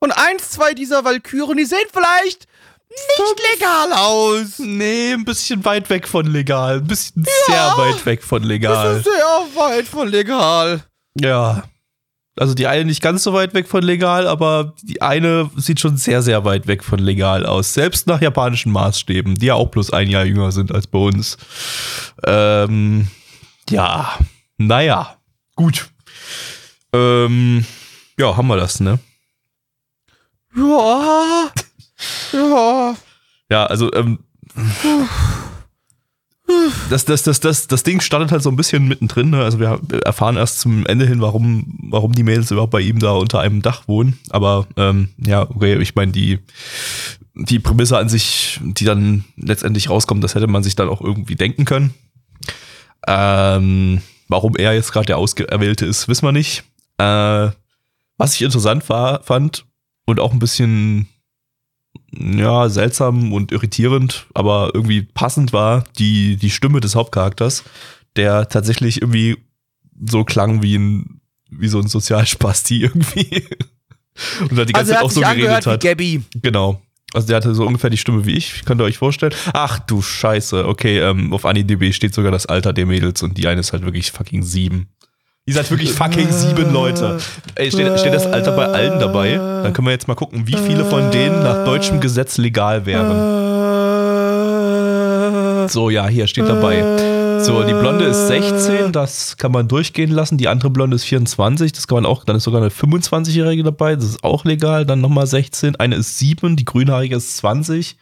[0.00, 2.48] Und eins, zwei dieser Valkyren, die sehen vielleicht
[2.90, 4.58] nicht legal aus.
[4.58, 6.78] Nee, ein bisschen weit weg von legal.
[6.78, 8.96] Ein bisschen sehr weit weg von Das legal.
[8.96, 10.82] ist sehr weit von legal.
[11.18, 11.64] Ja.
[12.36, 15.96] Also die eine nicht ganz so weit weg von legal, aber die eine sieht schon
[15.96, 17.74] sehr, sehr weit weg von legal aus.
[17.74, 21.36] Selbst nach japanischen Maßstäben, die ja auch bloß ein Jahr jünger sind als bei uns.
[22.24, 23.08] Ähm,
[23.68, 24.18] ja,
[24.56, 25.16] naja,
[25.54, 25.90] gut.
[26.92, 27.66] Ähm,
[28.18, 28.98] ja, haben wir das, ne?
[30.56, 31.50] Ja.
[32.32, 32.94] Ja.
[33.50, 34.20] Ja, also, ähm,
[36.88, 39.30] das, das, das, das, das Ding startet halt so ein bisschen mittendrin.
[39.30, 39.42] Ne?
[39.42, 43.12] Also wir erfahren erst zum Ende hin, warum, warum die Mädels überhaupt bei ihm da
[43.12, 44.18] unter einem Dach wohnen.
[44.30, 46.38] Aber ähm, ja, okay, ich meine, die,
[47.34, 51.36] die Prämisse an sich, die dann letztendlich rauskommt, das hätte man sich dann auch irgendwie
[51.36, 51.94] denken können.
[53.06, 56.64] Ähm, warum er jetzt gerade der Auserwählte ist, wissen wir nicht.
[56.98, 57.50] Äh,
[58.18, 59.64] was ich interessant war, fand
[60.04, 61.08] und auch ein bisschen
[62.18, 67.64] ja, seltsam und irritierend, aber irgendwie passend war die, die Stimme des Hauptcharakters,
[68.16, 69.38] der tatsächlich irgendwie
[70.04, 73.44] so klang wie ein, wie so ein Sozialspasti irgendwie.
[74.40, 75.82] Und da die Also ganze er Zeit auch so geredet hat.
[75.82, 76.22] Gabby.
[76.42, 76.82] Genau.
[77.12, 79.34] Also der hatte so ungefähr die Stimme wie ich, könnt ihr euch vorstellen.
[79.52, 83.48] Ach du Scheiße, okay, ähm, auf AniDB steht sogar das Alter der Mädels und die
[83.48, 84.88] eine ist halt wirklich fucking sieben.
[85.50, 87.18] Ist halt wirklich fucking sieben Leute.
[87.56, 89.34] Ey, steht, steht das Alter bei allen dabei?
[89.34, 93.40] Dann können wir jetzt mal gucken, wie viele von denen nach deutschem Gesetz legal wären.
[95.68, 96.84] So, ja, hier steht dabei.
[97.40, 100.38] So, die Blonde ist 16, das kann man durchgehen lassen.
[100.38, 103.96] Die andere Blonde ist 24, das kann man auch, dann ist sogar eine 25-Jährige dabei,
[103.96, 104.86] das ist auch legal.
[104.86, 105.74] Dann nochmal 16.
[105.76, 107.96] Eine ist 7, die grünhaarige ist 20, äh,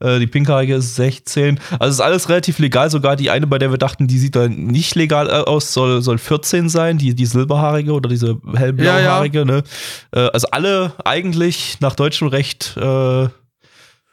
[0.00, 1.58] die pinkhaarige ist 16.
[1.78, 2.88] Also ist alles relativ legal.
[2.88, 6.18] Sogar die eine, bei der wir dachten, die sieht da nicht legal aus, soll, soll
[6.18, 9.44] 14 sein, die, die silberhaarige oder diese hellblauhaarige.
[9.44, 9.64] Ne?
[10.12, 13.28] Äh, also alle eigentlich nach deutschem Recht äh,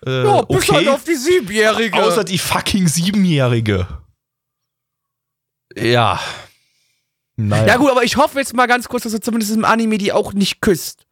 [0.06, 0.76] äh, Ja, bis okay.
[0.76, 2.02] halt auf die Siebenjährige.
[2.02, 3.88] Außer die fucking Siebenjährige.
[5.76, 6.20] Ja.
[7.38, 7.68] Naja.
[7.68, 10.14] ja gut, aber ich hoffe jetzt mal ganz kurz, dass er zumindest im Anime die
[10.14, 11.06] auch nicht küsst.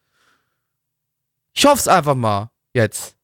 [1.53, 2.49] Ich hoffe es einfach mal.
[2.73, 3.15] Jetzt.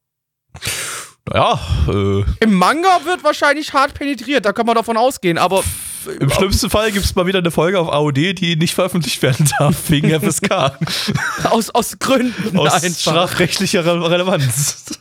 [1.32, 5.62] Ja, äh, Im Manga wird wahrscheinlich hart penetriert, da kann man davon ausgehen, aber
[6.18, 9.48] im schlimmsten Fall gibt es mal wieder eine Folge auf AOD, die nicht veröffentlicht werden
[9.58, 10.72] darf, wegen FSK.
[11.50, 12.98] aus, aus Gründen Aus einfach.
[12.98, 14.98] strafrechtlicher Re Relevanz.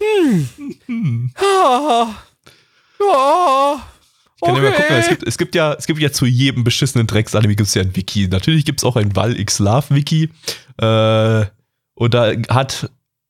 [0.00, 2.14] Ja.
[3.00, 3.82] Ja.
[4.36, 4.76] Ich kann ja mal Okay.
[4.82, 7.74] gucken, es gibt, es gibt ja, es gibt ja zu jedem beschissenen Drecksanime gibt es
[7.74, 8.28] ja ein Wiki.
[8.28, 10.30] Natürlich gibt es auch ein Wall X Love Wiki.
[10.80, 11.44] Äh,
[11.94, 12.88] und da hat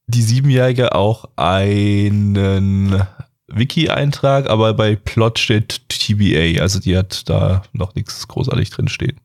[0.08, 3.02] die Siebenjährige auch einen
[3.46, 9.20] Wiki-Eintrag, aber bei Plot steht TBA, also die hat da noch nichts großartig drin stehen.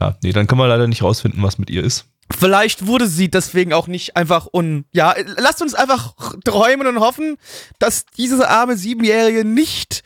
[0.00, 2.06] Ja, nee, dann kann man leider nicht rausfinden, was mit ihr ist.
[2.38, 4.84] Vielleicht wurde sie deswegen auch nicht einfach un.
[4.92, 7.36] Ja, lasst uns einfach träumen und hoffen,
[7.78, 10.02] dass diese arme Siebenjährige nicht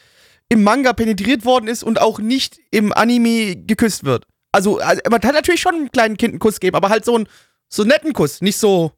[0.49, 4.25] im Manga penetriert worden ist und auch nicht im Anime geküsst wird.
[4.53, 7.15] Also, also man kann natürlich schon einem kleinen Kind einen Kuss geben, aber halt so
[7.15, 7.29] einen
[7.69, 8.93] so einen netten Kuss, nicht so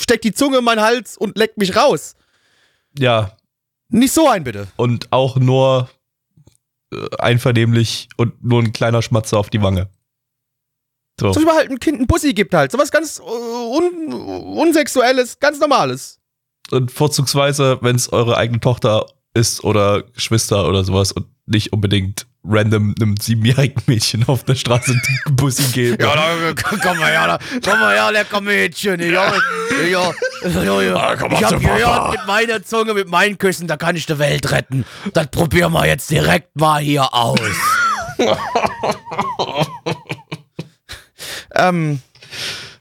[0.00, 2.14] steck die Zunge in meinen Hals und leck mich raus.
[2.98, 3.36] Ja,
[3.88, 4.68] Nicht so ein bitte.
[4.76, 5.88] und auch nur
[6.92, 9.88] äh, einvernehmlich und nur ein kleiner Schmatzer auf die Wange.
[11.20, 11.32] So.
[11.32, 12.70] Zum Beispiel halt ein Kind einen Bussi gibt halt.
[12.72, 16.20] Sowas ganz äh, un unsexuelles, ganz normales.
[16.70, 22.26] Und vorzugsweise, wenn es eure eigene Tochter ist oder Geschwister oder sowas und nicht unbedingt
[22.48, 25.98] random einem siebenjährigen Mädchen auf der Straße einen Bussi geben.
[25.98, 29.00] da, komm mal her, da, komm mal her, lecker Mädchen.
[29.00, 29.34] Ich, hab-
[29.82, 30.12] ich, ja,
[30.62, 31.16] ja, ja.
[31.16, 34.18] komm mal ich hab gehört, mit meiner Zunge, mit meinen Küssen, da kann ich die
[34.18, 34.84] Welt retten.
[35.12, 37.38] Das probieren wir jetzt direkt mal hier aus.
[41.54, 42.00] ähm,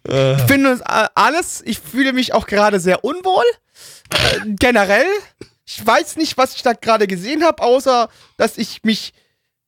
[0.07, 3.43] Äh, ich finde äh, alles, ich fühle mich auch gerade sehr unwohl.
[4.09, 5.05] Äh, generell.
[5.65, 8.07] Ich weiß nicht, was ich da gerade gesehen habe, außer
[8.37, 9.11] dass ich mich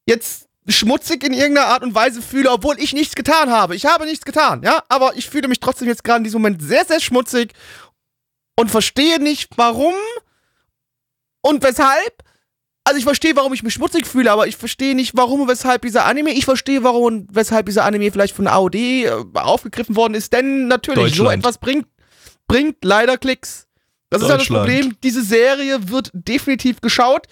[0.10, 3.76] jetzt schmutzig in irgendeiner Art und Weise fühle, obwohl ich nichts getan habe.
[3.76, 6.62] Ich habe nichts getan, ja, aber ich fühle mich trotzdem jetzt gerade in diesem Moment
[6.62, 7.54] sehr, sehr schmutzig
[8.58, 9.94] und verstehe nicht, warum
[11.42, 12.24] und weshalb.
[12.84, 15.84] also ich verstehe, warum ich mich schmutzig fühle, aber ich verstehe nicht, warum und weshalb
[15.84, 20.16] dieser Anime, ich verstehe, warum und weshalb dieser Anime vielleicht von AOD äh, aufgegriffen worden
[20.16, 21.88] ist, denn natürlich, so etwas bringt,
[22.48, 23.68] bringt leider Klicks.
[24.10, 24.48] Das ist ja das.
[24.48, 27.28] Problem, diese Serie wird definitiv geschaut.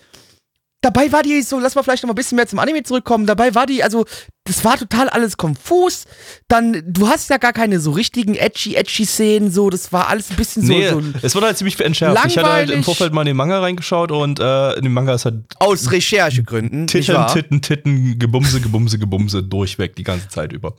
[0.81, 3.25] Dabei war die so, lass mal vielleicht noch mal ein bisschen mehr zum Anime zurückkommen.
[3.25, 4.05] Dabei war die, also,
[4.43, 6.05] das war total alles konfus.
[6.47, 10.29] Dann, du hast ja gar keine so richtigen edgy, edgy Szenen, so, das war alles
[10.29, 12.15] ein bisschen so, Nee, so es wurde halt ziemlich entschärft.
[12.27, 12.85] Ich hatte halt im langweilig.
[12.85, 16.85] Vorfeld mal in den Manga reingeschaut und äh, in dem Manga ist halt aus Recherchegründen.
[16.85, 17.33] Titten, wahr?
[17.33, 20.75] Titten, Titten, Gebumse, Gebumse, Gebumse durchweg die ganze Zeit über.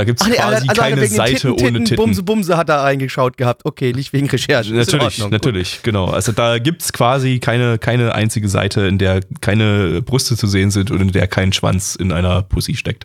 [0.00, 1.96] Da gibt's Ach nee, quasi also keine wegen Seite Titten, ohne Titten.
[1.96, 3.66] Bumse, Bumse hat er reingeschaut gehabt.
[3.66, 4.72] Okay, nicht wegen Recherche.
[4.72, 6.06] Natürlich, natürlich, genau.
[6.06, 10.90] Also da gibt's quasi keine, keine einzige Seite, in der keine Brüste zu sehen sind
[10.90, 13.04] und in der kein Schwanz in einer Pussy steckt.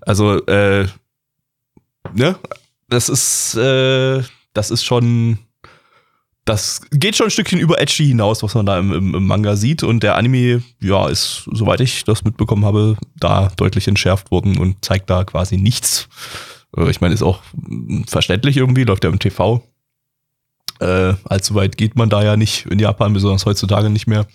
[0.00, 0.86] Also, äh,
[2.14, 2.36] ne?
[2.88, 4.22] Das ist, äh,
[4.54, 5.40] das ist schon,
[6.44, 9.56] das geht schon ein Stückchen über Edgy hinaus, was man da im, im, im Manga
[9.56, 9.82] sieht.
[9.82, 14.84] Und der Anime, ja, ist, soweit ich das mitbekommen habe, da deutlich entschärft worden und
[14.84, 16.08] zeigt da quasi nichts.
[16.76, 17.40] Äh, Ich meine, ist auch
[18.06, 19.62] verständlich irgendwie, läuft ja im TV.
[20.80, 24.26] Äh, allzu weit geht man da ja nicht in Japan, besonders heutzutage nicht mehr.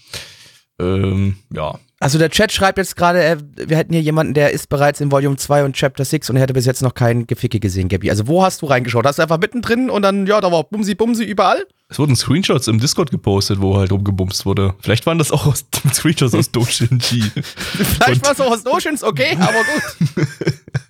[0.80, 1.78] Ähm, ja.
[2.02, 5.36] Also der Chat schreibt jetzt gerade, wir hätten hier jemanden, der ist bereits in Volume
[5.36, 8.10] 2 und Chapter 6 und er hätte bis jetzt noch kein Geficke gesehen, Gabby.
[8.10, 9.06] Also wo hast du reingeschaut?
[9.06, 11.66] Hast du einfach mittendrin und dann, ja, da war Bumsi Bumsi überall?
[11.90, 14.76] Es wurden Screenshots im Discord gepostet, wo halt rumgebumst wurde.
[14.80, 17.32] Vielleicht waren das auch aus, Screenshots aus Doshinji.
[17.44, 20.28] Vielleicht war es auch aus Notions, okay, aber gut.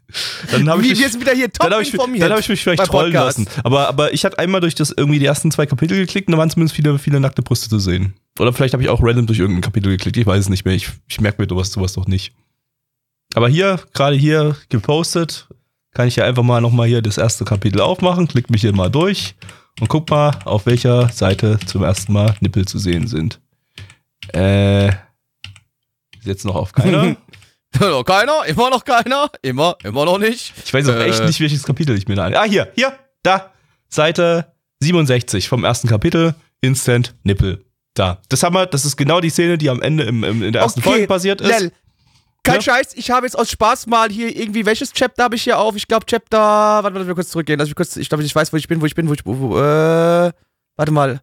[0.52, 2.24] Dann habe ich, mich- sind wieder hier top dann hab ich, informiert.
[2.24, 3.40] dann hab ich mich vielleicht trollen Podcasts.
[3.46, 3.62] lassen.
[3.64, 6.38] Aber, aber ich hatte einmal durch das irgendwie die ersten zwei Kapitel geklickt und da
[6.38, 8.14] waren zumindest viele, viele nackte Brüste zu sehen.
[8.40, 10.18] Oder vielleicht habe ich auch random durch irgendein Kapitel geklickt.
[10.18, 10.74] Ich weiß es nicht mehr.
[10.74, 12.34] Ich, ich merke mir sowas, sowas doch nicht.
[13.36, 15.48] Aber hier, gerade hier gepostet,
[15.94, 18.90] kann ich ja einfach mal nochmal hier das erste Kapitel aufmachen, klick mich hier mal
[18.90, 19.36] durch
[19.80, 23.40] und guck mal, auf welcher Seite zum ersten Mal Nippel zu sehen sind.
[24.34, 24.96] Äh, ist
[26.26, 27.16] jetzt noch auf keiner.
[27.80, 30.54] Noch keiner, immer noch keiner, immer, immer noch nicht.
[30.66, 31.10] Ich weiß auch Äh.
[31.10, 32.28] echt nicht, welches Kapitel ich mir da.
[32.28, 32.94] Ah, hier, hier,
[33.24, 33.52] da.
[33.90, 34.52] Seite
[34.82, 36.36] 67 vom ersten Kapitel.
[36.62, 37.64] Instant Nippel.
[37.94, 38.22] Da.
[38.30, 40.62] Das haben wir, das ist genau die Szene, die am Ende im, im, in der
[40.64, 41.60] ersten Folge passiert ist.
[41.60, 41.72] Lel.
[42.44, 42.62] Kein Ja.
[42.62, 45.76] Scheiß, ich habe jetzt aus Spaß mal hier irgendwie, welches Chapter habe ich hier auf?
[45.76, 47.60] Ich glaube Chapter, warte, warte, wir kurz zurückgehen.
[47.60, 49.26] Also ich kurz, ich glaube, ich weiß, wo ich bin, wo ich bin, wo ich,
[49.26, 50.32] wo, wo, äh,
[50.76, 51.22] warte mal.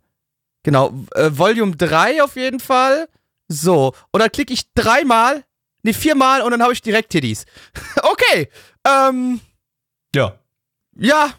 [0.62, 3.08] Genau, äh, Volume 3 auf jeden Fall.
[3.48, 5.44] So, und dann klicke ich dreimal,
[5.86, 7.46] nee, viermal und dann habe ich direkt Titties.
[8.02, 8.48] okay,
[8.86, 9.40] ähm,
[10.14, 10.34] Ja.
[10.98, 11.30] ja,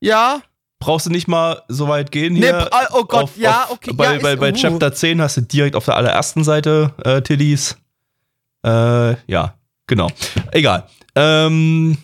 [0.00, 0.42] ja,
[0.80, 2.68] Brauchst du nicht mal so weit gehen Nee, hier.
[2.74, 4.54] ah, oh Gott, auf, ja, auf, okay, Bei, ja, ist- bei, bei uh.
[4.54, 7.78] Chapter 10 hast du direkt auf der allerersten Seite äh, Tiddies.
[8.66, 10.10] Äh, ja, genau.
[10.52, 10.86] Egal.
[11.14, 11.96] Ähm,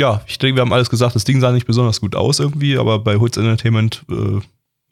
[0.00, 1.14] ja, ich denke, wir haben alles gesagt.
[1.14, 4.40] Das Ding sah nicht besonders gut aus irgendwie, aber bei Hoods Entertainment äh,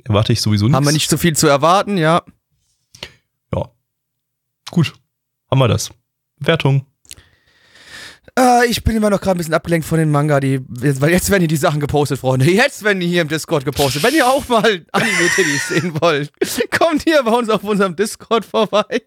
[0.04, 0.76] erwarte ich sowieso nichts.
[0.76, 2.22] haben wir nicht so viel zu erwarten, ja.
[3.52, 3.68] Ja.
[4.70, 4.92] Gut.
[5.50, 5.90] Haben wir das.
[6.46, 6.86] Wertung.
[8.38, 11.28] Äh, ich bin immer noch gerade ein bisschen abgelenkt von den Manga, die, weil jetzt
[11.30, 12.46] werden hier die Sachen gepostet, Freunde.
[12.50, 14.02] Jetzt werden die hier im Discord gepostet.
[14.02, 16.32] Wenn ihr auch mal Anime-Titties sehen wollt,
[16.70, 19.02] kommt hier bei uns auf unserem Discord vorbei.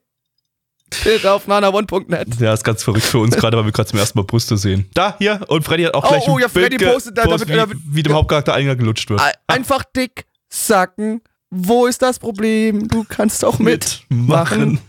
[1.03, 2.39] Bitte auf nanaone.net.
[2.39, 4.87] Ja, ist ganz verrückt für uns gerade, weil wir gerade zum ersten Mal Brüste sehen.
[4.93, 5.41] Da, hier.
[5.47, 7.69] Und Freddy hat auch Oh, gleich oh, ein ja, Freddy Bild postet da, gepostet, damit-
[7.69, 9.19] wie, damit- wie dem Hauptcharakter Eingang gelutscht wird.
[9.19, 11.21] Ein- Einfach dick sacken.
[11.49, 12.87] Wo ist das Problem?
[12.87, 14.79] Du kannst auch mitmachen.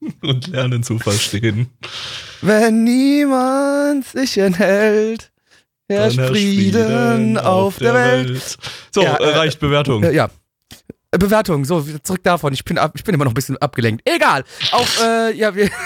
[0.22, 1.68] und lernen zu verstehen.
[2.42, 5.30] Wenn niemand sich enthält,
[5.88, 8.56] herrscht Frieden auf der Welt.
[8.92, 10.02] So, Ja, äh, äh, reicht Bewertung.
[10.02, 10.28] Äh, ja.
[11.10, 12.52] Äh, Bewertung, so, zurück davon.
[12.52, 14.02] Ich bin, ab, ich bin immer noch ein bisschen abgelenkt.
[14.04, 14.44] Egal.
[14.72, 15.70] Auf, äh, ja, wir.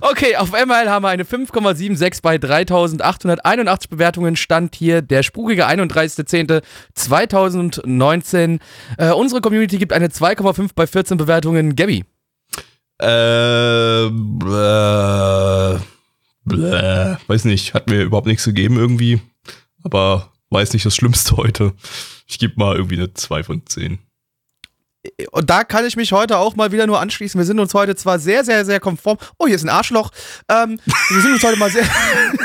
[0.00, 4.34] Okay, auf ML haben wir eine 5,76 bei 3881 Bewertungen.
[4.36, 8.58] Stand hier der spukige 31.10.2019.
[8.98, 11.76] Äh, unsere Community gibt eine 2,5 bei 14 Bewertungen.
[11.76, 12.04] Gabby.
[13.00, 15.80] Äh, bläh,
[16.44, 19.22] bläh, weiß nicht, hat mir überhaupt nichts gegeben irgendwie,
[19.82, 21.72] aber weiß nicht das Schlimmste heute.
[22.26, 23.98] Ich gebe mal irgendwie eine 2 von 10.
[25.30, 27.38] Und da kann ich mich heute auch mal wieder nur anschließen.
[27.38, 29.16] Wir sind uns heute zwar sehr, sehr, sehr konform.
[29.38, 30.10] Oh, hier ist ein Arschloch.
[30.50, 30.78] Ähm,
[31.08, 31.84] wir sind uns heute mal sehr.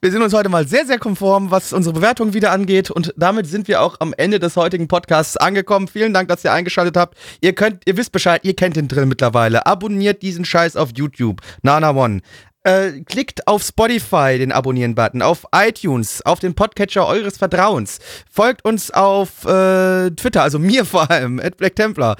[0.00, 2.90] wir sind uns heute mal sehr, sehr konform, was unsere Bewertung wieder angeht.
[2.90, 5.88] Und damit sind wir auch am Ende des heutigen Podcasts angekommen.
[5.88, 7.16] Vielen Dank, dass ihr eingeschaltet habt.
[7.40, 9.66] Ihr könnt, ihr wisst Bescheid, ihr kennt den Drill mittlerweile.
[9.66, 11.40] Abonniert diesen Scheiß auf YouTube.
[11.62, 12.20] Nana One.
[12.64, 17.98] Äh, klickt auf Spotify den Abonnieren-Button, auf iTunes, auf den Podcatcher eures Vertrauens.
[18.30, 22.16] Folgt uns auf äh, Twitter, also mir vor allem, at Black Templar.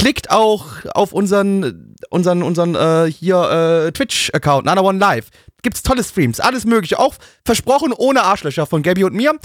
[0.00, 3.36] Klickt auch auf unseren, unseren, unseren äh, hier
[3.86, 5.28] äh, Twitch-Account, Nana One Live.
[5.62, 6.98] Gibt's tolle Streams, alles mögliche.
[6.98, 9.38] Auch versprochen ohne Arschlöcher von Gabby und mir.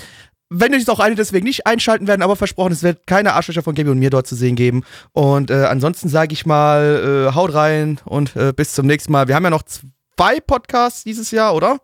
[0.49, 3.75] wenn euch auch eine deswegen nicht einschalten werden, aber versprochen, es wird keine Arschlöcher von
[3.75, 4.83] Gaby und mir dort zu sehen geben.
[5.11, 9.27] Und äh, ansonsten sage ich mal, äh, haut rein und äh, bis zum nächsten Mal.
[9.27, 11.79] Wir haben ja noch zwei Podcasts dieses Jahr, oder?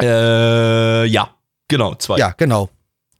[0.00, 1.30] Äh, ja,
[1.66, 2.18] genau, zwei.
[2.18, 2.68] Ja, genau.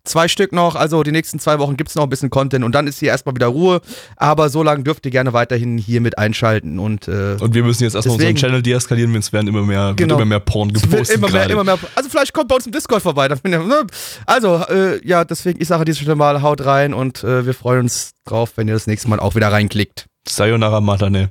[0.08, 2.74] Zwei Stück noch, also die nächsten zwei Wochen gibt es noch ein bisschen Content und
[2.74, 3.82] dann ist hier erstmal wieder Ruhe.
[4.16, 7.84] Aber so lange dürft ihr gerne weiterhin hier mit einschalten und äh, Und wir müssen
[7.84, 10.14] jetzt erstmal unseren Channel deeskalieren, wenn es werden immer mehr, Genau.
[10.14, 11.16] wird immer mehr Porn gepostet.
[11.16, 11.78] immer mehr, immer mehr.
[11.94, 13.28] Also vielleicht kommt bei uns im Discord vorbei.
[13.28, 13.86] Ne?
[14.24, 17.52] Also, äh, ja, deswegen, ich sage an dieser Stelle mal, haut rein und äh, wir
[17.52, 20.06] freuen uns drauf, wenn ihr das nächste Mal auch wieder reinklickt.
[20.26, 21.30] Sayonara Matane.